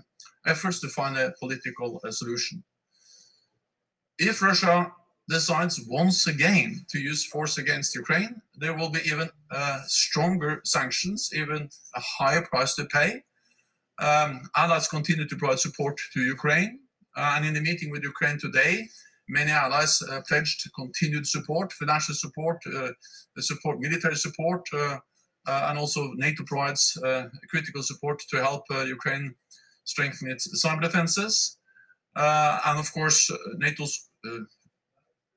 efforts 0.46 0.80
to 0.80 0.88
find 0.88 1.18
a 1.18 1.34
political 1.40 2.00
uh, 2.04 2.12
solution. 2.12 2.64
If 4.18 4.42
Russia 4.42 4.92
decides 5.28 5.82
once 5.88 6.28
again 6.28 6.86
to 6.90 7.00
use 7.00 7.26
force 7.26 7.58
against 7.58 7.96
Ukraine, 7.96 8.42
there 8.56 8.76
will 8.78 8.90
be 8.90 9.02
even 9.06 9.30
uh, 9.52 9.82
stronger 9.88 10.62
sanctions, 10.64 11.32
even 11.34 11.70
a 11.96 12.00
higher 12.00 12.44
price 12.44 12.76
to 12.76 12.86
pay. 12.86 13.24
Um, 14.00 14.50
allies 14.56 14.88
continue 14.88 15.28
to 15.28 15.36
provide 15.36 15.60
support 15.60 16.00
to 16.14 16.22
Ukraine. 16.22 16.80
Uh, 17.18 17.34
and 17.36 17.46
in 17.46 17.54
the 17.54 17.62
meeting 17.62 17.90
with 17.92 18.04
Ukraine 18.04 18.38
today, 18.40 18.88
Many 19.28 19.52
allies 19.52 20.02
uh, 20.02 20.22
pledged 20.28 20.70
continued 20.76 21.26
support, 21.28 21.74
financial 21.74 22.14
support, 22.14 22.58
uh, 22.74 22.90
support, 23.40 23.80
military 23.80 24.16
support, 24.16 24.62
uh, 24.74 24.98
uh 25.48 25.68
and 25.70 25.78
also 25.80 26.12
NATO 26.16 26.44
provides 26.44 26.98
uh, 27.04 27.26
critical 27.50 27.84
support 27.84 28.22
to 28.30 28.38
help 28.38 28.64
uh, 28.72 28.84
Ukraine 28.84 29.36
strengthen 29.84 30.30
its 30.30 30.46
cyber 30.64 30.82
defenses. 30.82 31.58
and 32.16 32.80
of 32.80 32.92
course, 32.94 33.32
NATO's 33.58 34.10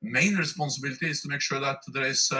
main 0.01 0.35
responsibility 0.35 1.07
is 1.09 1.21
to 1.21 1.29
make 1.29 1.41
sure 1.41 1.59
that 1.59 1.79
there 1.93 2.07
is 2.07 2.31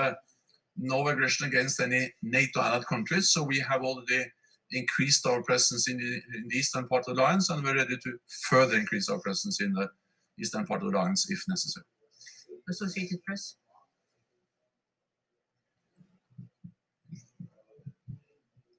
no 0.78 1.08
aggression 1.08 1.48
against 1.48 1.80
any 1.80 2.14
NATO 2.22 2.62
allied 2.62 2.86
countries. 2.86 3.30
So 3.30 3.44
we 3.44 3.60
have 3.60 3.84
already 3.84 4.26
increased 4.72 5.26
our 5.26 5.42
presence 5.44 5.90
in 5.90 5.98
the, 5.98 6.14
in 6.38 6.48
the, 6.48 6.58
eastern 6.58 6.88
part 6.88 7.08
of 7.08 7.16
the 7.16 7.22
alliance, 7.22 7.50
and 7.50 7.64
we're 7.64 7.76
ready 7.76 7.98
to 7.98 8.20
further 8.50 8.78
increase 8.78 9.10
our 9.10 9.20
presence 9.20 9.60
in 9.62 9.74
the 9.74 9.90
eastern 10.40 10.66
part 10.66 10.82
of 10.82 10.92
the 10.92 10.98
alliance 10.98 11.30
if 11.30 11.44
necessary. 11.48 11.86
Associated 12.70 13.24
Press. 13.24 13.56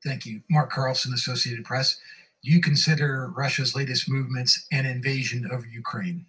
Thank 0.04 0.24
you. 0.24 0.40
Mark 0.48 0.70
Carlson, 0.70 1.12
Associated 1.12 1.64
Press. 1.64 1.98
Do 2.42 2.50
you 2.50 2.60
consider 2.60 3.30
Russia's 3.36 3.74
latest 3.74 4.08
movements 4.08 4.66
an 4.72 4.86
invasion 4.86 5.46
of 5.50 5.66
Ukraine? 5.66 6.26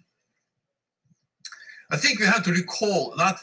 I 1.90 1.96
think 1.96 2.20
we 2.20 2.26
have 2.26 2.44
to 2.44 2.52
recall 2.52 3.14
that 3.16 3.36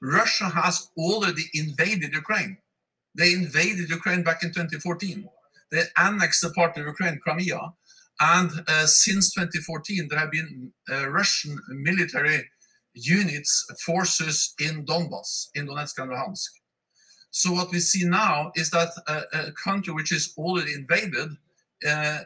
Russia 0.00 0.44
has 0.44 0.90
already 0.96 1.44
invaded 1.54 2.12
Ukraine. 2.12 2.58
They 3.16 3.32
invaded 3.32 3.90
Ukraine 3.90 4.22
back 4.22 4.42
in 4.44 4.50
2014. 4.50 5.28
They 5.70 5.82
annexed 5.96 6.42
the 6.42 6.50
part 6.50 6.76
of 6.76 6.86
Ukraine, 6.86 7.18
Crimea, 7.18 7.72
and 8.20 8.50
uh, 8.66 8.86
since 8.86 9.32
2014, 9.34 10.08
there 10.08 10.18
have 10.18 10.30
been 10.30 10.72
uh, 10.90 11.08
Russian 11.08 11.58
military 11.68 12.50
units, 12.94 13.66
forces 13.84 14.54
in 14.58 14.84
Donbass, 14.84 15.48
in 15.54 15.68
Donetsk 15.68 15.98
and 15.98 16.10
Luhansk. 16.10 16.50
So 17.30 17.52
what 17.52 17.70
we 17.70 17.78
see 17.78 18.04
now 18.04 18.50
is 18.56 18.70
that 18.70 18.90
a, 19.06 19.48
a 19.48 19.52
country 19.52 19.92
which 19.94 20.12
is 20.12 20.34
already 20.36 20.72
invaded 20.72 21.36
uh, 21.88 22.20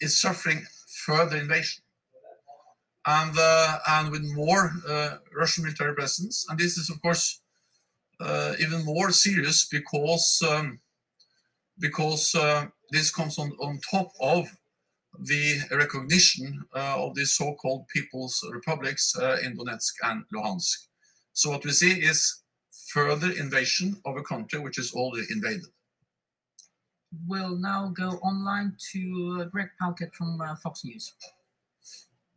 is 0.00 0.20
suffering 0.20 0.64
further 1.04 1.36
invasion. 1.36 1.82
And, 3.04 3.36
uh, 3.38 3.78
and 3.86 4.10
with 4.10 4.22
more 4.34 4.72
uh, 4.88 5.18
Russian 5.36 5.64
military 5.64 5.94
presence. 5.94 6.46
And 6.48 6.58
this 6.58 6.76
is, 6.76 6.90
of 6.90 7.00
course, 7.02 7.40
uh, 8.18 8.54
even 8.58 8.84
more 8.84 9.10
serious 9.12 9.68
because 9.70 10.42
um, 10.48 10.80
because 11.78 12.34
this 12.90 13.10
comes 13.10 13.38
on, 13.38 13.52
on 13.60 13.80
top 13.90 14.12
of 14.20 14.46
the 15.18 15.58
recognition 15.70 16.62
uh, 16.74 16.96
of 17.04 17.14
the 17.14 17.24
so-called 17.24 17.86
people's 17.88 18.44
republics 18.52 19.14
uh, 19.18 19.38
in 19.42 19.56
Donetsk 19.56 19.94
and 20.02 20.24
Luhansk. 20.34 20.86
So 21.32 21.50
what 21.50 21.64
we 21.64 21.72
see 21.72 21.92
is 21.92 22.42
further 22.92 23.30
invasion 23.32 24.00
of 24.04 24.16
a 24.16 24.22
country 24.22 24.58
which 24.58 24.78
is 24.78 24.92
already 24.92 25.26
invaded. 25.30 25.66
We'll 27.26 27.56
now 27.56 27.92
go 27.96 28.10
online 28.22 28.76
to 28.92 29.38
uh, 29.40 29.44
Greg 29.44 29.68
Palkot 29.80 30.14
from 30.14 30.40
uh, 30.40 30.54
Fox 30.56 30.84
News. 30.84 31.14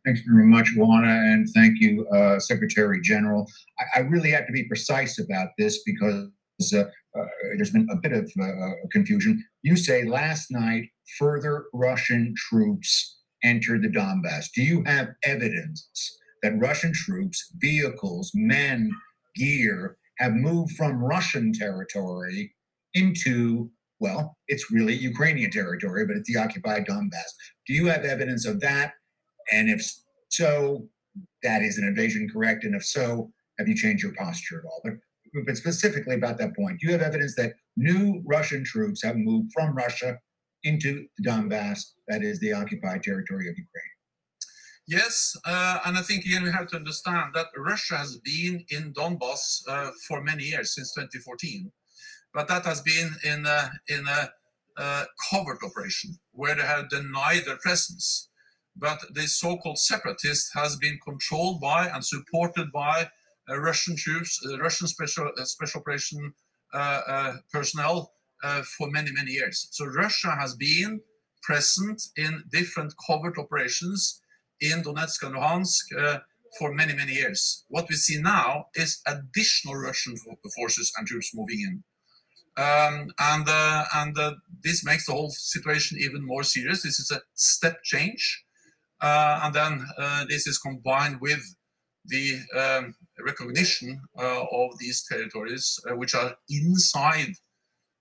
Thanks 0.04 0.22
very 0.26 0.46
much, 0.46 0.74
Oana, 0.76 1.32
and 1.32 1.48
thank 1.50 1.78
you, 1.78 2.08
uh, 2.08 2.40
Secretary 2.40 3.00
General. 3.02 3.46
I, 3.78 3.98
I, 3.98 4.02
really 4.04 4.30
have 4.30 4.46
to 4.46 4.52
be 4.52 4.64
precise 4.64 5.18
about 5.18 5.50
this 5.58 5.82
because 5.82 6.30
uh, 7.16 7.22
uh, 7.22 7.26
there's 7.56 7.70
been 7.70 7.88
a 7.90 7.96
bit 7.96 8.12
of 8.12 8.30
uh, 8.40 8.70
confusion. 8.92 9.42
You 9.62 9.76
say 9.76 10.04
last 10.04 10.50
night 10.50 10.84
further 11.18 11.66
Russian 11.72 12.34
troops 12.36 13.18
entered 13.42 13.82
the 13.82 13.88
Donbass. 13.88 14.48
Do 14.54 14.62
you 14.62 14.84
have 14.84 15.08
evidence 15.24 16.18
that 16.42 16.58
Russian 16.58 16.92
troops, 16.92 17.52
vehicles, 17.56 18.30
men, 18.34 18.90
gear 19.36 19.96
have 20.18 20.32
moved 20.32 20.72
from 20.76 21.02
Russian 21.02 21.52
territory 21.52 22.54
into, 22.94 23.70
well, 23.98 24.36
it's 24.48 24.70
really 24.70 24.94
Ukrainian 24.94 25.50
territory, 25.50 26.06
but 26.06 26.16
it's 26.16 26.32
the 26.32 26.38
occupied 26.38 26.86
Donbass? 26.86 27.30
Do 27.66 27.74
you 27.74 27.86
have 27.86 28.04
evidence 28.04 28.46
of 28.46 28.60
that? 28.60 28.92
And 29.52 29.68
if 29.68 29.82
so, 30.28 30.86
that 31.42 31.62
is 31.62 31.78
an 31.78 31.86
invasion, 31.86 32.28
correct? 32.32 32.64
And 32.64 32.74
if 32.74 32.84
so, 32.84 33.32
have 33.58 33.68
you 33.68 33.74
changed 33.74 34.02
your 34.02 34.14
posture 34.14 34.58
at 34.60 34.64
all? 34.64 34.80
But 34.84 34.94
but 35.46 35.56
specifically 35.56 36.14
about 36.14 36.38
that 36.38 36.56
point, 36.56 36.82
you 36.82 36.92
have 36.92 37.02
evidence 37.02 37.34
that 37.36 37.54
new 37.76 38.22
Russian 38.26 38.64
troops 38.64 39.02
have 39.02 39.16
moved 39.16 39.52
from 39.52 39.74
Russia 39.74 40.18
into 40.64 41.06
the 41.18 41.30
Donbass, 41.30 41.92
that 42.08 42.22
is 42.22 42.38
the 42.40 42.52
occupied 42.52 43.02
territory 43.02 43.48
of 43.48 43.56
Ukraine? 43.56 43.94
Yes, 44.86 45.36
uh, 45.44 45.78
and 45.86 45.96
I 45.96 46.02
think 46.02 46.24
again 46.24 46.42
we 46.42 46.50
have 46.50 46.66
to 46.68 46.76
understand 46.76 47.32
that 47.34 47.46
Russia 47.56 47.96
has 47.96 48.16
been 48.18 48.64
in 48.70 48.92
Donbass 48.92 49.62
uh, 49.68 49.90
for 50.08 50.20
many 50.22 50.44
years 50.44 50.74
since 50.74 50.92
2014, 50.94 51.70
but 52.34 52.48
that 52.48 52.64
has 52.64 52.80
been 52.82 53.14
in 53.24 53.46
a, 53.46 53.70
in 53.88 54.04
a, 54.08 54.30
a 54.82 55.04
covert 55.30 55.58
operation 55.62 56.18
where 56.32 56.56
they 56.56 56.62
have 56.62 56.88
denied 56.88 57.42
their 57.46 57.58
presence. 57.58 58.28
But 58.76 58.98
the 59.14 59.28
so-called 59.28 59.78
separatist 59.78 60.50
has 60.54 60.76
been 60.76 60.98
controlled 61.04 61.60
by 61.60 61.86
and 61.86 62.04
supported 62.04 62.72
by 62.72 63.02
uh, 63.02 63.08
Russian 63.48 63.96
troops, 63.96 64.38
uh, 64.46 64.58
Russian 64.58 64.86
special 64.86 65.30
uh, 65.38 65.44
special 65.44 65.80
operation 65.80 66.32
personnel 67.52 68.12
for 68.78 68.90
many 68.90 69.12
many 69.12 69.32
years. 69.32 69.68
So 69.72 69.86
Russia 69.86 70.36
has 70.38 70.54
been 70.54 71.00
present 71.42 72.02
in 72.16 72.44
different 72.50 72.94
covert 73.06 73.38
operations 73.38 74.20
in 74.60 74.82
Donetsk 74.82 75.22
and 75.22 75.34
Luhansk 75.34 76.20
for 76.58 76.72
many 76.72 76.94
many 76.94 77.12
years. 77.12 77.64
What 77.68 77.88
we 77.88 77.96
see 77.96 78.20
now 78.20 78.66
is 78.74 79.00
additional 79.06 79.76
Russian 79.76 80.14
forces 80.56 80.92
and 80.96 81.06
troops 81.06 81.32
moving 81.34 81.60
in. 81.60 81.84
Um, 82.56 83.10
and 83.18 83.48
uh, 83.48 83.84
and 83.94 84.18
uh, 84.18 84.34
this 84.62 84.84
makes 84.84 85.06
the 85.06 85.12
whole 85.12 85.30
situation 85.30 85.98
even 86.00 86.26
more 86.26 86.42
serious. 86.42 86.82
This 86.82 86.98
is 86.98 87.10
a 87.10 87.20
step 87.34 87.82
change, 87.84 88.44
uh, 89.00 89.40
and 89.44 89.54
then 89.54 89.86
this 90.28 90.46
is 90.46 90.58
combined 90.58 91.20
with 91.20 91.42
the 92.04 92.40
um, 92.58 92.94
recognition 93.24 94.00
uh, 94.18 94.42
of 94.42 94.78
these 94.78 95.04
territories, 95.04 95.78
uh, 95.88 95.96
which 95.96 96.14
are 96.14 96.34
inside 96.48 97.32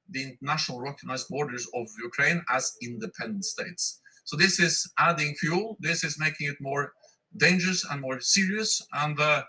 the 0.09 0.23
international 0.23 0.81
recognized 0.81 1.27
borders 1.29 1.67
of 1.73 1.85
Ukraine 2.01 2.43
as 2.49 2.73
independent 2.81 3.45
states. 3.45 4.01
So 4.25 4.35
this 4.37 4.59
is 4.59 4.91
adding 4.97 5.35
fuel. 5.35 5.77
This 5.79 6.03
is 6.03 6.19
making 6.19 6.47
it 6.49 6.57
more 6.59 6.93
dangerous 7.37 7.85
and 7.89 8.01
more 8.01 8.19
serious. 8.19 8.81
And, 8.93 9.19
uh, 9.19 9.43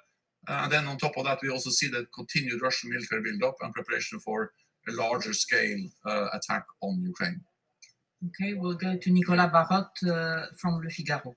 and 0.48 0.70
then 0.72 0.86
on 0.86 0.98
top 0.98 1.16
of 1.16 1.24
that, 1.24 1.40
we 1.42 1.50
also 1.50 1.70
see 1.70 1.88
the 1.88 2.06
continued 2.14 2.62
Russian 2.62 2.90
military 2.90 3.22
buildup 3.22 3.56
and 3.60 3.72
preparation 3.72 4.18
for 4.20 4.52
a 4.88 4.92
larger 4.92 5.32
scale 5.32 5.78
uh, 6.06 6.28
attack 6.32 6.64
on 6.82 7.02
Ukraine. 7.02 7.40
Okay, 8.28 8.52
we'll 8.54 8.74
go 8.74 8.96
to 8.96 9.10
Nicolas 9.10 9.50
Barotte 9.50 10.02
uh, 10.08 10.46
from 10.58 10.80
Le 10.82 10.90
Figaro. 10.90 11.34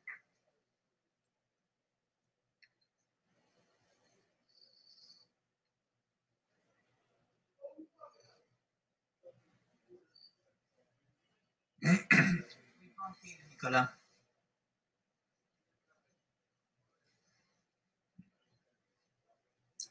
Nicolas. 11.84 13.88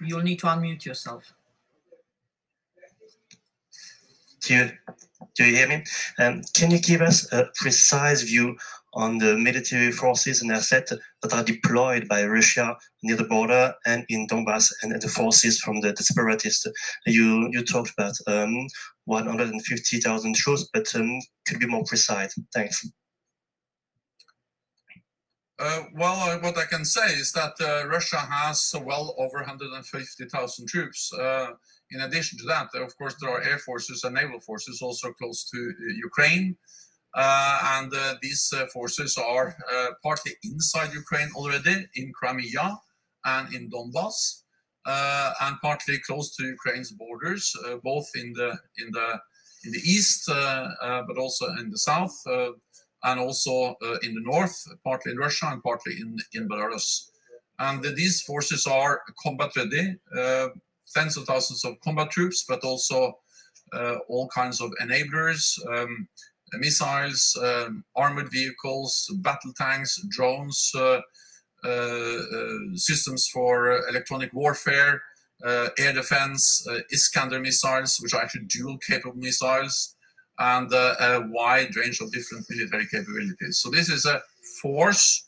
You'll 0.00 0.22
need 0.22 0.40
to 0.40 0.46
unmute 0.46 0.84
yourself. 0.84 1.32
Do 4.40 4.54
you, 4.54 4.70
do 5.37 5.44
you 5.44 5.56
hear 5.56 5.68
me? 5.68 5.84
Um, 6.18 6.42
can 6.54 6.72
you 6.72 6.80
give 6.80 7.00
us 7.00 7.32
a 7.32 7.49
precise 7.54 8.22
view 8.22 8.56
on 8.94 9.18
the 9.18 9.37
military 9.37 9.90
forces 9.90 10.42
and 10.42 10.52
assets 10.52 10.92
that 11.22 11.32
are 11.32 11.44
deployed 11.44 12.08
by 12.08 12.25
Russia 12.26 12.76
near 13.02 13.16
the 13.16 13.25
border 13.25 13.75
and 13.87 14.04
in 14.08 14.26
Donbass 14.26 14.72
and 14.82 15.00
the 15.00 15.08
forces 15.08 15.61
from 15.61 15.80
the, 15.80 15.92
the 15.92 16.02
separatists? 16.02 16.66
You 17.06 17.49
you 17.52 17.64
talked 17.64 17.90
about 17.90 18.14
um, 18.26 18.66
150,000 19.06 20.37
troops, 20.37 20.68
but 20.72 20.94
um, 20.94 21.20
could 21.46 21.58
be 21.58 21.66
more 21.66 21.84
precise. 21.84 22.38
Thanks. 22.54 22.87
Uh, 25.58 25.84
well, 25.94 26.18
uh, 26.28 26.38
what 26.40 26.58
I 26.58 26.64
can 26.64 26.84
say 26.84 27.06
is 27.14 27.30
that 27.32 27.52
uh, 27.61 27.87
Russia 27.87 28.16
has 28.16 28.75
well 28.84 29.14
over 29.16 29.37
150,000 29.37 30.68
troops. 30.68 31.12
Uh, 31.12 31.50
in 31.92 32.00
addition 32.00 32.38
to 32.38 32.44
that, 32.46 32.68
of 32.75 32.96
course, 32.96 33.14
there 33.20 33.30
are 33.30 33.42
air 33.42 33.58
forces 33.58 34.02
and 34.02 34.14
naval 34.14 34.40
forces 34.40 34.82
also 34.82 35.12
close 35.12 35.49
to 35.50 35.58
uh, 35.58 35.92
Ukraine. 35.94 36.56
Uh, 37.14 37.59
and 37.76 37.92
these 38.23 38.52
forces 38.73 39.16
are 39.19 39.57
partly 40.02 40.33
inside 40.45 40.92
Ukraine 40.95 41.31
already, 41.37 41.87
in 41.95 42.12
Crimea 42.12 42.78
and 43.25 43.54
in 43.54 43.71
Donbass, 43.71 44.42
and 44.87 45.57
partly 45.61 45.99
close 45.99 46.35
to 46.37 46.45
Ukraine's 46.45 46.90
borders, 46.90 47.54
both 47.83 48.09
in 48.14 48.33
the 48.33 48.50
in 48.78 48.90
the 48.92 49.21
in 49.64 49.73
the 49.73 49.83
east, 49.85 50.25
but 50.26 51.19
also 51.19 51.47
in 51.61 51.71
the 51.71 51.78
south 51.78 52.16
and 53.04 53.21
also 53.21 53.76
uh, 53.83 53.97
in 54.02 54.14
the 54.14 54.21
north, 54.21 54.66
partly 54.85 55.12
in 55.12 55.19
Russia 55.19 55.47
and 55.50 55.62
partly 55.62 55.95
in, 56.00 56.16
in 56.35 56.49
Belarus. 56.49 57.09
And 57.59 57.83
these 57.97 58.23
forces 58.23 58.66
are 58.66 59.02
combat 59.23 59.50
ready, 59.57 59.97
uh, 60.16 60.49
tens 60.95 61.16
of 61.16 61.25
thousands 61.25 61.64
of 61.64 61.81
combat 61.81 62.11
troops, 62.11 62.45
but 62.49 62.62
also 62.62 63.19
uh, 63.73 63.97
all 64.09 64.28
kinds 64.28 64.61
of 64.61 64.71
enablers, 64.81 65.59
um, 65.73 66.09
missiles, 66.59 67.37
um, 67.42 67.85
armored 67.97 68.30
vehicles, 68.30 69.11
battle 69.21 69.52
tanks, 69.56 70.00
drones, 70.11 70.71
uh, 70.75 71.00
uh, 71.64 71.68
uh, 71.68 72.59
systems 72.75 73.28
for 73.32 73.87
electronic 73.88 74.32
warfare, 74.32 75.00
air 75.44 75.92
defense, 75.92 76.66
Iskander 76.90 77.38
missiles, 77.40 77.99
which 78.00 78.14
are 78.14 78.23
actually 78.23 78.47
dual 78.47 78.78
capable 78.78 79.16
missiles, 79.16 79.94
and 80.38 80.73
uh, 80.73 80.94
a 80.99 81.21
wide 81.30 81.75
range 81.76 82.00
of 82.00 82.11
different 82.11 82.47
military 82.50 82.87
capabilities. 82.87 83.61
So 83.61 83.71
this 83.71 83.88
is 83.88 84.06
a 84.06 84.21
force 84.61 85.25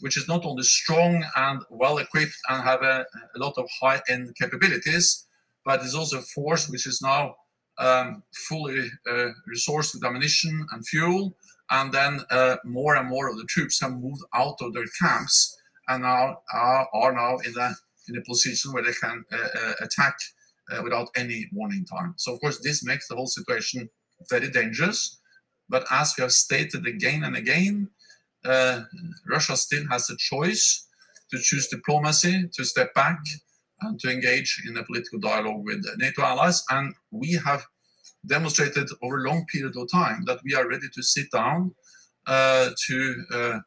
which 0.00 0.16
is 0.16 0.28
not 0.28 0.44
only 0.44 0.62
strong 0.64 1.24
and 1.36 1.62
well 1.70 1.98
equipped 1.98 2.36
and 2.48 2.64
have 2.64 2.82
a, 2.82 3.04
a 3.34 3.38
lot 3.38 3.54
of 3.56 3.68
high 3.80 4.02
end 4.08 4.34
capabilities, 4.36 5.26
but 5.64 5.82
it's 5.82 5.94
also 5.94 6.18
a 6.18 6.22
force 6.22 6.68
which 6.68 6.86
is 6.86 7.00
now 7.00 7.36
um, 7.78 8.22
fully 8.48 8.88
uh, 9.08 9.28
resourced 9.52 9.94
with 9.94 10.04
ammunition 10.04 10.66
and 10.72 10.86
fuel. 10.86 11.36
And 11.70 11.92
then 11.92 12.20
uh, 12.30 12.56
more 12.64 12.96
and 12.96 13.08
more 13.08 13.28
of 13.28 13.36
the 13.36 13.44
troops 13.44 13.80
have 13.80 13.92
moved 13.92 14.22
out 14.34 14.56
of 14.60 14.72
their 14.72 14.86
camps 15.00 15.56
and 15.88 16.02
now 16.02 16.38
are, 16.54 16.88
are 16.92 17.12
now 17.12 17.38
in 17.38 17.56
a 17.58 17.74
in 18.08 18.16
a 18.16 18.22
position 18.22 18.72
where 18.72 18.84
they 18.84 18.92
can 18.92 19.24
uh, 19.32 19.58
uh 19.58 19.72
attack 19.80 20.16
uh, 20.72 20.80
without 20.82 21.08
any 21.16 21.46
warning 21.52 21.84
time. 21.84 22.14
So 22.16 22.32
of 22.32 22.40
course 22.40 22.60
this 22.60 22.84
makes 22.84 23.08
the 23.08 23.16
whole 23.16 23.26
situation 23.26 23.88
very 24.30 24.48
dangerous. 24.48 25.18
But 25.68 25.84
as 25.90 26.14
we 26.16 26.22
have 26.22 26.32
stated 26.32 26.86
again 26.86 27.24
and 27.24 27.36
again, 27.36 27.90
uh, 28.44 28.82
Russia 29.28 29.56
still 29.56 29.84
has 29.90 30.08
a 30.08 30.16
choice 30.16 30.86
to 31.30 31.38
choose 31.38 31.66
diplomacy, 31.66 32.48
to 32.54 32.64
step 32.64 32.94
back, 32.94 33.18
and 33.82 33.98
to 34.00 34.10
engage 34.10 34.62
in 34.66 34.76
a 34.76 34.84
political 34.84 35.18
dialogue 35.18 35.64
with 35.64 35.84
NATO 35.98 36.22
allies. 36.22 36.62
And 36.70 36.94
we 37.10 37.38
have 37.44 37.64
demonstrated 38.26 38.88
over 39.02 39.18
a 39.18 39.28
long 39.28 39.44
period 39.46 39.76
of 39.76 39.90
time 39.90 40.24
that 40.26 40.40
we 40.44 40.54
are 40.54 40.68
ready 40.68 40.88
to 40.94 41.02
sit 41.02 41.30
down 41.32 41.74
uh, 42.26 42.70
to 42.86 43.24
uh, 43.32 43.58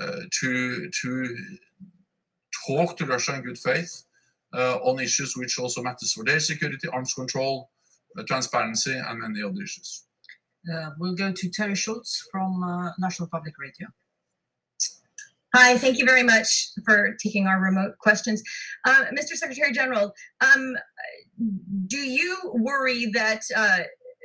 uh 0.00 0.20
to 0.40 0.90
to 1.02 1.36
talk 2.66 2.96
to 2.96 3.06
Russia 3.06 3.34
in 3.36 3.42
good 3.42 3.58
faith 3.58 4.04
uh, 4.54 4.76
on 4.82 5.00
issues 5.00 5.36
which 5.36 5.58
also 5.58 5.82
matters 5.82 6.12
for 6.12 6.24
their 6.24 6.40
security, 6.40 6.88
arms 6.88 7.14
control, 7.14 7.70
uh, 8.18 8.22
transparency, 8.24 8.92
and 8.94 9.20
many 9.20 9.42
other 9.42 9.62
issues. 9.62 10.04
Uh, 10.72 10.90
we'll 10.98 11.14
go 11.14 11.32
to 11.32 11.48
Teri 11.48 11.76
Schultz 11.76 12.28
from 12.30 12.60
National 12.98 13.28
Public 13.28 13.54
Radio. 13.58 13.88
Hi, 15.54 15.76
thank 15.76 15.98
you 15.98 16.06
very 16.06 16.22
much 16.22 16.70
for 16.86 17.14
taking 17.22 17.46
our 17.46 17.60
remote 17.60 17.98
questions. 17.98 18.42
Uh, 18.86 19.04
Mr. 19.12 19.34
Secretary 19.34 19.70
General, 19.70 20.14
um, 20.40 20.74
do 21.88 21.98
you 21.98 22.38
worry 22.54 23.10
that 23.12 23.42
uh, 23.54 23.80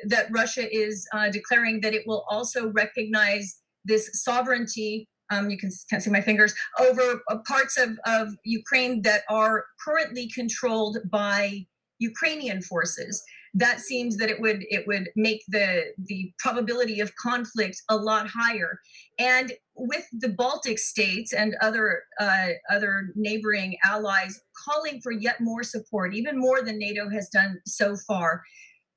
that 0.06 0.28
Russia 0.32 0.74
is 0.74 1.06
uh, 1.14 1.30
declaring 1.30 1.82
that 1.82 1.94
it 1.94 2.04
will 2.08 2.24
also 2.30 2.72
recognize 2.72 3.60
this 3.84 4.10
sovereignty? 4.24 5.10
Um, 5.30 5.50
you 5.50 5.58
can 5.58 5.70
can't 5.90 6.02
see 6.02 6.10
my 6.10 6.22
fingers 6.22 6.54
over 6.80 7.22
parts 7.46 7.78
of, 7.78 8.00
of 8.06 8.30
Ukraine 8.46 9.02
that 9.02 9.24
are 9.30 9.66
currently 9.84 10.30
controlled 10.34 11.00
by 11.12 11.66
Ukrainian 12.00 12.62
forces 12.62 13.22
that 13.58 13.80
seems 13.80 14.18
that 14.18 14.30
it 14.30 14.40
would 14.40 14.64
it 14.70 14.86
would 14.86 15.10
make 15.16 15.42
the 15.48 15.94
the 15.98 16.32
probability 16.38 17.00
of 17.00 17.16
conflict 17.16 17.82
a 17.90 17.96
lot 17.96 18.28
higher. 18.28 18.80
And 19.18 19.52
with 19.76 20.06
the 20.12 20.30
baltic 20.30 20.78
states 20.78 21.34
and 21.34 21.56
other 21.62 22.04
uh, 22.20 22.50
other 22.70 23.12
neighboring 23.16 23.78
allies 23.84 24.40
calling 24.66 25.02
for 25.02 25.12
yet 25.12 25.42
more 25.42 25.64
support 25.64 26.14
even 26.14 26.40
more 26.40 26.62
than 26.62 26.80
nato 26.80 27.10
has 27.10 27.30
done 27.30 27.60
so 27.66 27.96
far 28.08 28.44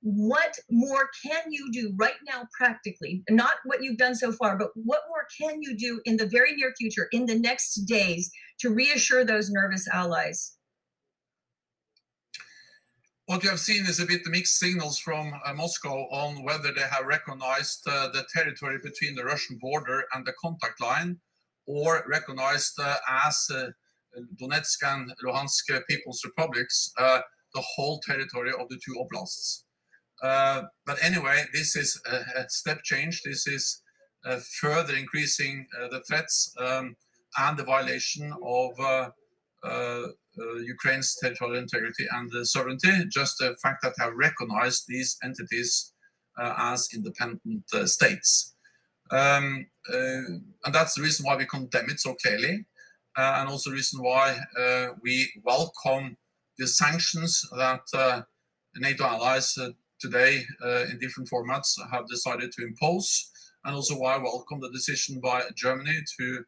what 0.03 0.59
more 0.71 1.11
can 1.23 1.53
you 1.53 1.71
do 1.73 1.93
right 1.99 2.15
now 2.27 2.49
practically? 2.57 3.23
Not 3.29 3.53
what 3.67 3.83
you've 3.83 3.99
done 3.99 4.15
so 4.15 4.33
far 4.33 4.57
but 4.57 4.71
what 4.75 5.03
more 5.11 5.27
can 5.39 5.61
you 5.63 5.77
do 5.77 6.01
in 6.07 6.17
the 6.17 6.27
very 6.27 6.55
near 6.57 6.73
future 6.79 7.09
in 7.13 7.27
the 7.27 7.39
next 7.39 7.75
days 7.85 8.31
to 8.61 8.71
reassure 8.71 9.25
those 9.25 9.51
nervous 9.51 9.87
allies 9.93 10.57
what 13.31 13.45
we 13.45 13.49
have 13.49 13.61
seen 13.61 13.87
is 13.87 14.01
a 14.01 14.07
bit 14.07 14.27
mixed 14.27 14.59
signals 14.59 14.99
from 14.99 15.33
uh, 15.45 15.55
Moscow 15.55 16.09
on 16.11 16.43
whether 16.43 16.73
they 16.73 16.89
have 16.91 17.07
recognized 17.07 17.87
uh, 17.87 18.09
the 18.09 18.25
territory 18.35 18.79
between 18.83 19.15
the 19.15 19.25
Russian 19.25 19.57
border 19.59 20.03
and 20.13 20.27
the 20.27 20.33
contact 20.33 20.81
line, 20.81 21.17
or 21.65 22.03
recognized 22.09 22.73
uh, 22.81 22.97
as 23.09 23.47
uh, 23.55 23.69
Donetsk 24.43 24.79
and 24.83 25.13
Luhansk 25.25 25.63
People's 25.89 26.23
Republics 26.25 26.93
uh, 26.99 27.21
the 27.55 27.63
whole 27.77 28.01
territory 28.01 28.51
of 28.51 28.69
the 28.69 28.81
two 28.85 28.97
oblasts. 29.01 29.63
Uh, 30.25 30.63
but 30.85 30.99
anyway, 31.01 31.45
this 31.53 31.77
is 31.77 32.03
a, 32.11 32.45
step 32.49 32.83
change. 32.83 33.23
This 33.23 33.47
is 33.47 33.81
further 34.61 34.97
increasing 34.97 35.69
the 35.93 36.01
threats 36.01 36.53
um, 36.59 36.97
and 37.39 37.57
the 37.57 37.63
violation 37.63 38.35
of 38.45 38.73
Ukraine's 40.75 41.17
territorial 41.21 41.63
integrity 41.63 42.07
and 42.11 42.31
sovereignty, 42.47 42.93
just 43.09 43.39
the 43.39 43.57
fact 43.63 43.83
that 43.83 43.95
have 43.99 44.15
recognized 44.15 44.85
these 44.89 45.17
entities 45.23 45.93
uh, 46.39 46.55
as 46.57 46.89
independent 46.95 47.65
uh, 47.75 47.87
states. 47.87 48.55
Um, 49.11 49.67
and 49.89 50.73
that's 50.73 50.95
the 50.95 51.03
reason 51.03 51.27
why 51.27 51.37
we 51.37 51.47
condemn 51.47 51.91
it 51.91 52.01
so 52.01 52.15
clearly, 52.15 52.67
and 53.17 53.49
also 53.49 53.71
the 53.71 53.77
reason 53.77 54.03
why 54.03 54.39
we 55.03 55.31
welcome 55.45 56.17
the 56.59 56.67
sanctions 56.67 57.45
that 57.57 58.25
NATO 58.77 59.05
allies 59.05 59.59
today 60.01 60.43
uh, 60.65 60.85
in 60.91 60.99
different 60.99 61.29
formats 61.29 61.79
have 61.93 62.09
decided 62.09 62.53
to 62.53 62.65
impose, 62.65 63.31
and 63.65 63.75
also 63.75 63.99
why 63.99 64.15
I 64.15 64.19
welcome 64.19 64.61
the 64.61 64.71
decision 64.71 65.21
by 65.21 65.43
Germany 65.55 65.99
to 66.19 66.39
uh, 66.39 66.43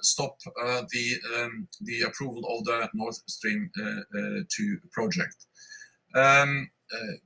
stop 0.00 0.36
uh, 0.62 0.82
the 0.90 1.14
um, 1.36 1.68
the 1.82 2.02
approval 2.02 2.42
of 2.48 2.64
the 2.64 2.88
Nord 2.94 3.14
Stream 3.26 3.70
uh, 3.80 4.40
2 4.48 4.78
project. 4.90 5.46
Um, 6.14 6.70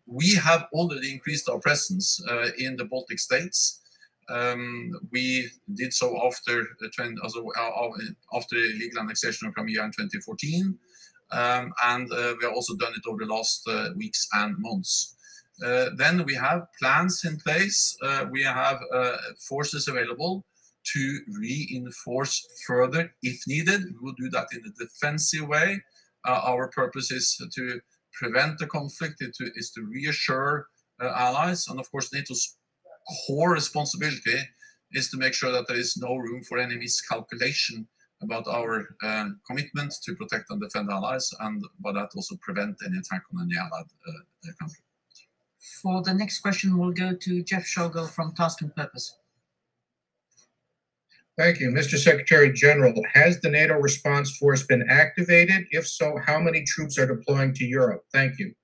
we 0.06 0.34
have 0.34 0.68
already 0.72 1.12
increased 1.12 1.48
our 1.48 1.58
presence 1.58 2.20
in 2.58 2.76
the 2.76 2.84
Baltic 2.84 3.18
states. 3.18 3.80
Um, 4.28 4.92
we 5.12 5.48
did 5.74 5.92
so 5.92 6.16
after 6.26 6.66
after 8.34 8.56
legal 8.56 9.00
annexation 9.00 9.48
of 9.48 9.54
Crimea 9.54 9.84
in 9.84 9.90
2014, 9.90 10.78
um, 11.32 11.72
and 11.84 12.12
uh, 12.12 12.34
we 12.38 12.44
have 12.44 12.54
also 12.54 12.76
done 12.76 12.92
it 12.94 13.08
over 13.08 13.24
the 13.24 13.32
last 13.32 13.66
uh, 13.68 13.90
weeks 13.96 14.28
and 14.34 14.56
months. 14.58 15.14
Uh, 15.64 15.90
then 15.96 16.24
we 16.24 16.34
have 16.34 16.66
plans 16.78 17.24
in 17.24 17.38
place. 17.38 17.96
Uh, 18.02 18.26
we 18.30 18.42
have 18.42 18.78
uh, 18.92 19.16
forces 19.48 19.88
available 19.88 20.44
to 20.92 21.20
reinforce 21.38 22.46
further 22.66 23.12
if 23.22 23.40
needed. 23.46 23.82
We 23.84 23.98
will 24.00 24.14
do 24.18 24.30
that 24.30 24.48
in 24.52 24.60
a 24.66 24.84
defensive 24.84 25.48
way. 25.48 25.82
Uh, 26.26 26.40
our 26.44 26.68
purpose 26.68 27.10
is 27.10 27.36
to 27.54 27.80
prevent 28.12 28.58
the 28.58 28.66
conflict, 28.66 29.20
it 29.20 29.34
to, 29.36 29.50
is 29.54 29.70
to 29.72 29.82
reassure 29.82 30.66
uh, 31.02 31.12
allies. 31.14 31.66
And 31.68 31.78
of 31.78 31.90
course, 31.90 32.12
NATO's 32.12 32.56
core 33.26 33.52
responsibility 33.52 34.40
is 34.92 35.10
to 35.10 35.16
make 35.16 35.34
sure 35.34 35.52
that 35.52 35.68
there 35.68 35.76
is 35.76 35.96
no 35.96 36.16
room 36.16 36.42
for 36.42 36.58
any 36.58 36.76
miscalculation 36.76 37.86
about 38.22 38.46
our 38.48 38.88
uh, 39.04 39.26
commitment 39.46 39.92
to 40.02 40.14
protect 40.14 40.50
and 40.50 40.60
defend 40.60 40.90
allies, 40.90 41.30
and 41.40 41.62
by 41.80 41.92
that 41.92 42.08
also 42.16 42.34
prevent 42.40 42.74
any 42.84 42.98
attack 42.98 43.22
on 43.34 43.42
any 43.42 43.58
allied 43.58 43.84
uh, 44.08 44.52
country. 44.58 44.80
For 45.82 46.02
the 46.02 46.14
next 46.14 46.40
question, 46.40 46.78
we'll 46.78 46.92
go 46.92 47.14
to 47.14 47.42
Jeff 47.42 47.64
Schogol 47.64 48.08
from 48.08 48.34
Task 48.34 48.62
and 48.62 48.74
Purpose. 48.74 49.18
Thank 51.38 51.60
you. 51.60 51.70
Mr. 51.70 51.98
Secretary 51.98 52.50
General, 52.50 52.94
has 53.12 53.40
the 53.40 53.50
NATO 53.50 53.74
response 53.74 54.36
force 54.38 54.62
been 54.62 54.86
activated? 54.88 55.66
If 55.70 55.86
so, 55.86 56.18
how 56.24 56.40
many 56.40 56.64
troops 56.64 56.98
are 56.98 57.06
deploying 57.06 57.52
to 57.54 57.64
Europe? 57.66 58.04
Thank 58.12 58.38
you. 58.38 58.54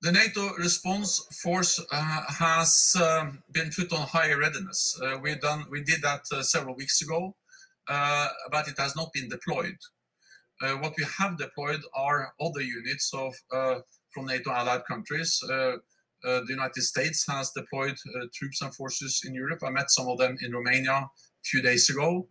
The 0.00 0.12
NATO 0.12 0.54
response 0.54 1.26
force 1.42 1.80
uh, 1.90 2.22
has 2.28 2.94
um, 3.02 3.42
been 3.52 3.70
put 3.70 3.92
on 3.92 4.06
higher 4.06 4.38
readiness. 4.38 4.98
Uh, 5.02 5.18
we 5.22 5.34
done 5.34 5.64
we 5.70 5.82
did 5.82 6.02
that 6.02 6.20
uh, 6.32 6.42
several 6.42 6.74
weeks 6.74 7.00
ago, 7.00 7.34
uh, 7.88 8.28
but 8.50 8.68
it 8.68 8.78
has 8.78 8.94
not 8.96 9.12
been 9.14 9.28
deployed. 9.28 9.76
Uh, 10.62 10.72
what 10.72 10.92
we 10.98 11.04
have 11.18 11.38
deployed 11.38 11.80
are 11.94 12.34
other 12.40 12.60
units 12.60 13.12
of 13.14 13.34
uh, 13.50 13.80
from 14.10 14.26
NATO 14.26 14.50
allied 14.50 14.84
countries. 14.86 15.42
The 16.24 16.46
United 16.48 16.82
States 16.82 17.24
has 17.28 17.52
deployed 17.54 17.96
troops 18.34 18.62
and 18.62 18.74
forces 18.74 19.22
in 19.26 19.34
Europe. 19.34 19.60
I 19.64 19.70
met 19.70 19.90
some 19.90 20.08
of 20.08 20.18
them 20.18 20.36
in 20.42 20.52
Romania 20.52 20.92
a 20.92 21.08
few 21.44 21.62
days 21.62 21.90
ago. 21.90 22.26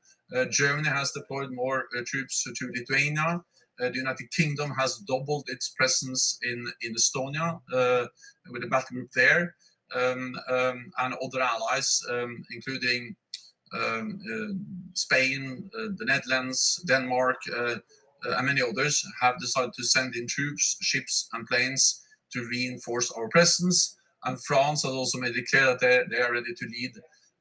Germany 0.49 0.89
has 0.89 1.12
deployed 1.12 1.51
more 1.51 1.86
troops 2.06 2.43
to 2.43 2.71
Lithuania. 2.75 3.41
Uh, 3.82 3.89
the 3.89 3.97
United 3.97 4.29
Kingdom 4.32 4.71
has 4.77 4.97
doubled 5.08 5.45
its 5.47 5.69
presence 5.69 6.38
in, 6.43 6.65
in 6.82 6.93
Estonia 6.93 7.60
uh, 7.73 8.06
with 8.51 8.63
a 8.63 8.67
battle 8.67 8.89
group 8.91 9.10
there, 9.15 9.56
um, 9.95 10.36
um, 10.49 10.91
and 10.99 11.15
other 11.23 11.41
allies, 11.41 11.99
um, 12.12 12.43
including 12.51 13.15
uh, 13.75 14.03
Spain, 14.93 15.67
the 15.73 16.06
Netherlands, 16.06 16.84
Denmark, 16.88 17.38
and 17.47 18.45
many 18.45 18.62
others, 18.62 19.03
have 19.21 19.39
decided 19.39 19.73
to 19.73 19.84
send 19.84 20.15
in 20.15 20.27
troops, 20.27 20.77
ships, 20.82 21.27
and 21.34 21.47
planes 21.47 22.02
to 22.34 22.48
reinforce 22.50 23.12
our 23.12 23.30
presence. 23.30 23.96
And 24.26 24.43
France 24.43 24.84
has 24.84 24.91
also 24.91 25.19
made 25.19 25.36
it 25.36 25.50
clear 25.50 25.65
that 25.65 25.80
they, 25.80 26.02
they 26.10 26.22
are 26.22 26.32
ready 26.32 26.54
to 26.54 26.65
lead 26.65 26.91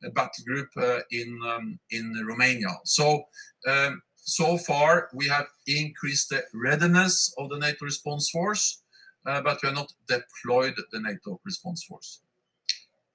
a 0.04 0.10
battle 0.10 0.44
group 0.46 0.68
in 1.10 1.38
um, 1.46 1.78
in 1.90 2.12
Romania. 2.26 2.70
So 2.84 3.24
um, 3.66 4.02
so 4.24 4.56
far, 4.56 5.08
we 5.12 5.28
have 5.28 5.46
increased 5.66 6.30
the 6.30 6.44
readiness 6.54 7.34
of 7.38 7.50
the 7.50 7.58
NATO 7.58 7.84
response 7.84 8.30
force, 8.30 8.82
uh, 9.26 9.40
but 9.42 9.58
we 9.62 9.68
have 9.68 9.76
not 9.76 9.92
deployed 10.06 10.74
the 10.92 11.00
NATO 11.00 11.40
response 11.44 11.84
force. 11.84 12.20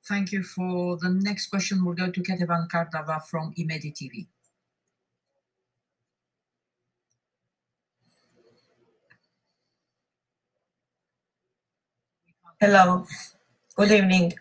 Thank 0.07 0.31
you. 0.31 0.43
For 0.43 0.97
the 0.97 1.09
next 1.09 1.47
question, 1.47 1.83
we'll 1.83 1.95
go 1.95 2.11
to 2.11 2.21
Ketevan 2.21 2.67
Kardava 2.69 3.21
from 3.25 3.53
Imedi 3.57 3.93
TV. 3.93 4.27
Hello. 12.59 13.05
Good 13.75 13.91
evening. 13.91 14.33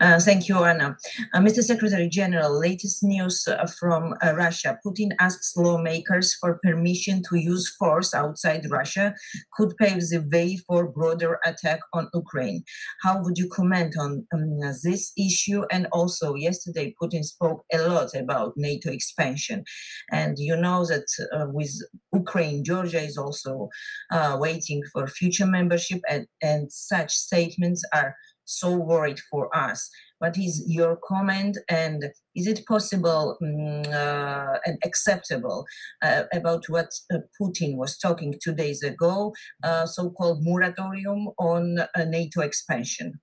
Uh, 0.00 0.18
thank 0.20 0.48
you, 0.48 0.54
Oana. 0.54 0.96
Uh, 1.32 1.40
Mr. 1.40 1.62
Secretary 1.62 2.08
General, 2.08 2.58
latest 2.58 3.02
news 3.02 3.46
uh, 3.48 3.66
from 3.78 4.14
uh, 4.22 4.34
Russia. 4.34 4.78
Putin 4.84 5.10
asks 5.20 5.56
lawmakers 5.56 6.34
for 6.34 6.58
permission 6.62 7.22
to 7.28 7.36
use 7.36 7.74
force 7.78 8.14
outside 8.14 8.64
Russia 8.70 9.14
could 9.52 9.76
pave 9.76 10.00
the 10.08 10.24
way 10.32 10.56
for 10.56 10.88
broader 10.88 11.38
attack 11.44 11.80
on 11.92 12.08
Ukraine. 12.14 12.62
How 13.02 13.22
would 13.22 13.38
you 13.38 13.48
comment 13.48 13.94
on 13.98 14.26
um, 14.32 14.60
this 14.84 15.12
issue? 15.16 15.64
And 15.70 15.86
also, 15.92 16.34
yesterday, 16.34 16.94
Putin 17.00 17.24
spoke 17.24 17.64
a 17.72 17.78
lot 17.78 18.14
about 18.14 18.56
NATO 18.56 18.90
expansion. 18.90 19.64
And 20.10 20.38
you 20.38 20.56
know 20.56 20.84
that 20.86 21.06
uh, 21.32 21.46
with 21.48 21.72
Ukraine, 22.12 22.64
Georgia 22.64 23.00
is 23.00 23.16
also 23.16 23.68
uh, 24.10 24.36
waiting 24.40 24.82
for 24.92 25.06
future 25.06 25.46
membership, 25.46 26.00
and, 26.08 26.26
and 26.42 26.70
such 26.72 27.12
statements 27.12 27.82
are 27.92 28.14
so 28.48 28.74
worried 28.74 29.20
for 29.30 29.54
us. 29.56 29.90
What 30.18 30.36
is 30.38 30.64
your 30.66 30.98
comment, 31.06 31.58
and 31.68 32.04
is 32.34 32.46
it 32.46 32.66
possible 32.66 33.36
um, 33.42 33.82
uh, 33.92 34.58
and 34.64 34.78
acceptable 34.84 35.66
uh, 36.02 36.24
about 36.32 36.68
what 36.68 36.90
uh, 37.12 37.18
Putin 37.40 37.76
was 37.76 37.98
talking 37.98 38.34
two 38.42 38.54
days 38.54 38.82
ago, 38.82 39.34
uh, 39.62 39.86
so-called 39.86 40.42
moratorium 40.42 41.28
on 41.38 41.78
uh, 41.78 42.04
NATO 42.04 42.40
expansion? 42.40 43.20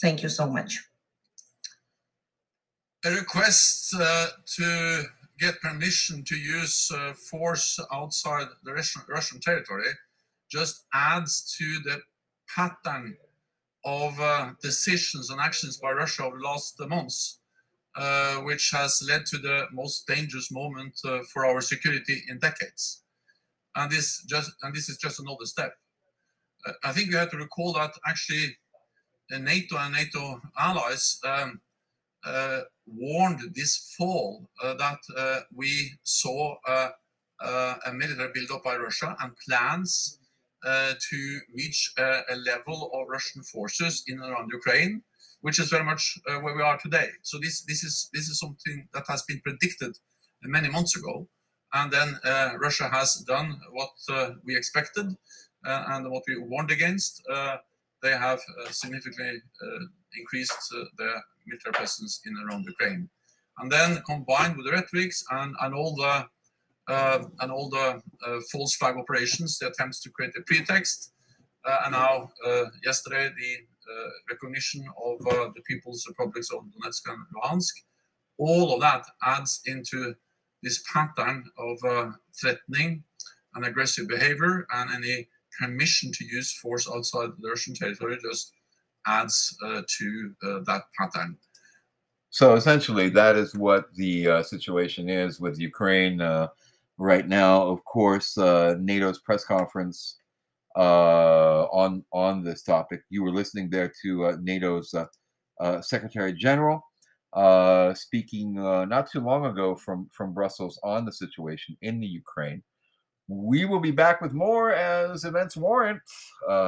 Thank 0.00 0.22
you 0.22 0.28
so 0.28 0.46
much. 0.46 0.82
A 3.04 3.10
request 3.10 3.94
uh, 3.98 4.28
to 4.56 5.04
get 5.38 5.60
permission 5.60 6.22
to 6.24 6.36
use 6.36 6.92
force 7.30 7.78
outside 7.92 8.46
the 8.62 8.72
Russian, 8.72 9.02
Russian 9.08 9.40
territory 9.40 9.88
just 10.50 10.84
adds 10.92 11.56
to 11.56 11.64
the 11.84 12.00
pattern 12.54 13.16
of 13.84 14.18
uh, 14.20 14.50
decisions 14.62 15.30
and 15.30 15.40
actions 15.40 15.78
by 15.78 15.90
Russia 15.92 16.24
over 16.24 16.38
the 16.38 16.44
last 16.44 16.80
months, 16.88 17.40
uh, 17.96 18.36
which 18.36 18.70
has 18.72 19.02
led 19.08 19.26
to 19.26 19.38
the 19.38 19.66
most 19.72 20.06
dangerous 20.06 20.50
moment 20.50 20.98
uh, 21.04 21.20
for 21.32 21.46
our 21.46 21.60
security 21.60 22.22
in 22.28 22.38
decades. 22.38 23.02
And 23.76 23.90
this 23.90 24.22
just 24.24 24.52
and 24.62 24.74
this 24.74 24.88
is 24.88 24.98
just 24.98 25.20
another 25.20 25.46
step. 25.46 25.72
Uh, 26.66 26.72
I 26.84 26.92
think 26.92 27.10
we 27.10 27.16
have 27.16 27.30
to 27.30 27.36
recall 27.36 27.72
that 27.74 27.92
actually 28.06 28.56
NATO 29.30 29.76
and 29.78 29.94
NATO 29.94 30.40
allies 30.58 31.18
um, 31.24 31.60
uh, 32.24 32.60
warned 32.86 33.40
this 33.54 33.94
fall 33.96 34.48
uh, 34.62 34.74
that 34.74 35.44
we 35.54 35.92
saw 36.02 36.56
a 36.66 37.92
military 37.92 38.30
build-up 38.34 38.64
by 38.64 38.76
Russia 38.76 39.16
and 39.20 39.32
plans 39.48 40.19
uh, 40.19 40.19
to 40.64 41.40
reach 41.54 41.92
uh, 41.98 42.20
a 42.30 42.36
level 42.36 42.90
of 42.94 43.08
Russian 43.08 43.42
forces 43.42 44.02
in 44.06 44.20
and 44.20 44.30
around 44.30 44.50
Ukraine, 44.52 45.02
which 45.40 45.58
is 45.58 45.68
very 45.70 45.84
much 45.84 46.18
uh, 46.28 46.38
where 46.40 46.54
we 46.54 46.62
are 46.62 46.78
today. 46.78 47.08
So 47.22 47.38
this 47.38 47.62
this 47.62 47.82
is 47.82 48.10
this 48.12 48.28
is 48.28 48.38
something 48.38 48.88
that 48.94 49.04
has 49.08 49.22
been 49.22 49.40
predicted 49.40 49.96
many 50.42 50.68
months 50.68 50.96
ago, 50.96 51.28
and 51.72 51.90
then 51.92 52.18
uh, 52.24 52.50
Russia 52.58 52.88
has 52.88 53.14
done 53.26 53.60
what 53.72 53.94
uh, 54.10 54.30
we 54.44 54.56
expected 54.56 55.06
uh, 55.66 55.84
and 55.88 56.10
what 56.10 56.24
we 56.28 56.38
warned 56.38 56.70
against. 56.70 57.22
they 58.02 58.16
have 58.28 58.40
significantly 58.70 59.42
increased 60.20 60.62
their 60.98 61.16
military 61.46 61.74
presence 61.80 62.12
in 62.26 62.32
and 62.36 62.44
around 62.44 62.64
Ukraine, 62.74 63.02
and 63.58 63.70
then 63.70 64.02
combined 64.12 64.56
with 64.56 64.66
the 64.66 64.72
rhetorics 64.72 65.18
and 65.38 65.54
and 65.62 65.74
all 65.74 65.94
the 66.02 66.14
uh, 66.20 66.24
and 66.88 67.50
all 67.52 67.68
the 67.68 68.00
uh, 68.26 68.40
false 68.52 68.74
flag 68.76 68.96
operations, 68.96 69.58
the 69.58 69.68
attempts 69.68 70.00
to 70.02 70.10
create 70.10 70.32
a 70.36 70.42
pretext, 70.42 71.12
uh, 71.66 71.78
and 71.84 71.92
now 71.92 72.30
yesterday 72.84 73.28
the 73.28 73.56
recognition 74.30 74.84
of 75.04 75.18
the 75.54 75.62
People's 75.66 76.04
Republics 76.08 76.48
of 76.50 76.60
Donetsk 76.64 77.02
and 77.12 77.18
Luhansk. 77.34 77.74
All 78.38 78.74
of 78.74 78.80
that 78.80 79.04
adds 79.24 79.60
into 79.66 80.14
this 80.62 80.82
pattern 80.92 81.44
of 81.58 82.14
threatening 82.40 83.04
and 83.54 83.64
aggressive 83.64 84.06
behavior, 84.08 84.66
and 84.72 84.90
any 84.94 85.28
permission 85.58 86.12
to 86.12 86.24
use 86.24 86.52
force 86.58 86.88
outside 86.88 87.30
the 87.40 87.48
Russian 87.48 87.74
territory 87.74 88.18
just 88.22 88.52
adds 89.06 89.56
uh, 89.64 89.82
to 89.98 90.34
uh, 90.44 90.60
that 90.66 90.82
pattern. 90.98 91.36
So 92.30 92.54
essentially, 92.54 93.08
that 93.10 93.36
is 93.36 93.54
what 93.54 93.92
the 93.94 94.28
uh, 94.28 94.42
situation 94.42 95.08
is 95.08 95.40
with 95.40 95.58
Ukraine 95.58 96.20
right 97.00 97.26
now. 97.26 97.62
Of 97.62 97.82
course, 97.84 98.36
uh, 98.38 98.76
NATO's 98.78 99.20
press 99.20 99.44
conference 99.44 100.18
uh, 100.76 101.64
on 101.72 102.04
on 102.12 102.44
this 102.44 102.62
topic. 102.62 103.00
You 103.08 103.24
were 103.24 103.32
listening 103.32 103.70
there 103.70 103.90
to 104.02 104.26
uh, 104.26 104.36
NATO's 104.40 104.94
uh, 104.94 105.06
uh, 105.60 105.80
Secretary 105.80 106.32
General 106.32 106.80
uh, 107.32 107.94
speaking 107.94 108.54
not 108.54 109.10
too 109.10 109.20
long 109.20 109.46
ago 109.46 109.74
from 109.74 110.08
from 110.12 110.34
Brussels 110.34 110.78
on 110.84 111.04
the 111.04 111.12
situation 111.12 111.76
in 111.82 111.98
the 111.98 112.06
Ukraine. 112.06 112.62
We 113.28 113.64
will 113.64 113.80
be 113.80 113.92
back 113.92 114.20
with 114.20 114.32
more 114.32 114.72
as 114.72 115.24
events 115.24 115.56
warrant. 115.56 116.02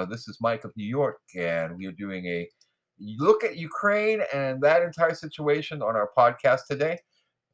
this 0.09 0.29
is 0.29 0.39
Mike 0.41 0.65
of 0.65 0.73
New 0.77 0.87
York, 0.87 1.19
and 1.37 1.77
we 1.77 1.87
are 1.87 1.93
doing 1.93 2.25
a 2.27 2.49
look 3.19 3.45
at 3.45 3.57
Ukraine 3.57 4.23
and 4.33 4.63
that 4.63 4.83
entire 4.83 5.15
situation 5.15 5.83
on 5.83 5.97
our 5.97 6.11
podcast 6.17 6.67
today 6.71 6.99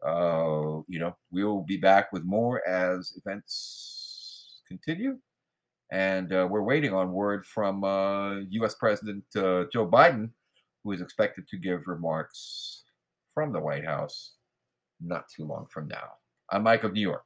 uh, 0.07 0.83
you 0.89 0.99
know, 0.99 1.17
we'll 1.31 1.63
be 1.63 1.77
back 1.77 2.13
with 2.13 2.25
more 2.25 2.67
as 2.67 3.13
events 3.17 4.61
continue. 4.67 5.19
And 5.91 6.33
uh, 6.33 6.47
we're 6.51 6.63
waiting 6.63 6.93
on 6.93 7.13
word 7.13 7.47
from 7.47 7.83
uh, 7.83 8.41
U.S. 8.51 8.75
President 8.75 9.25
uh, 9.35 9.65
Joe 9.73 9.89
Biden, 9.89 10.31
who 10.85 10.93
is 10.93 11.01
expected 11.01 11.49
to 11.49 11.57
give 11.57 11.87
remarks 11.87 12.85
from 13.33 13.53
the 13.53 13.61
White 13.61 13.85
House 13.85 14.33
not 15.01 15.25
too 15.35 15.45
long 15.45 15.67
from 15.71 15.89
now. 15.89 16.11
I'm 16.51 16.63
Mike 16.63 16.85
of 16.85 16.93
New 16.93 17.01
York. 17.01 17.25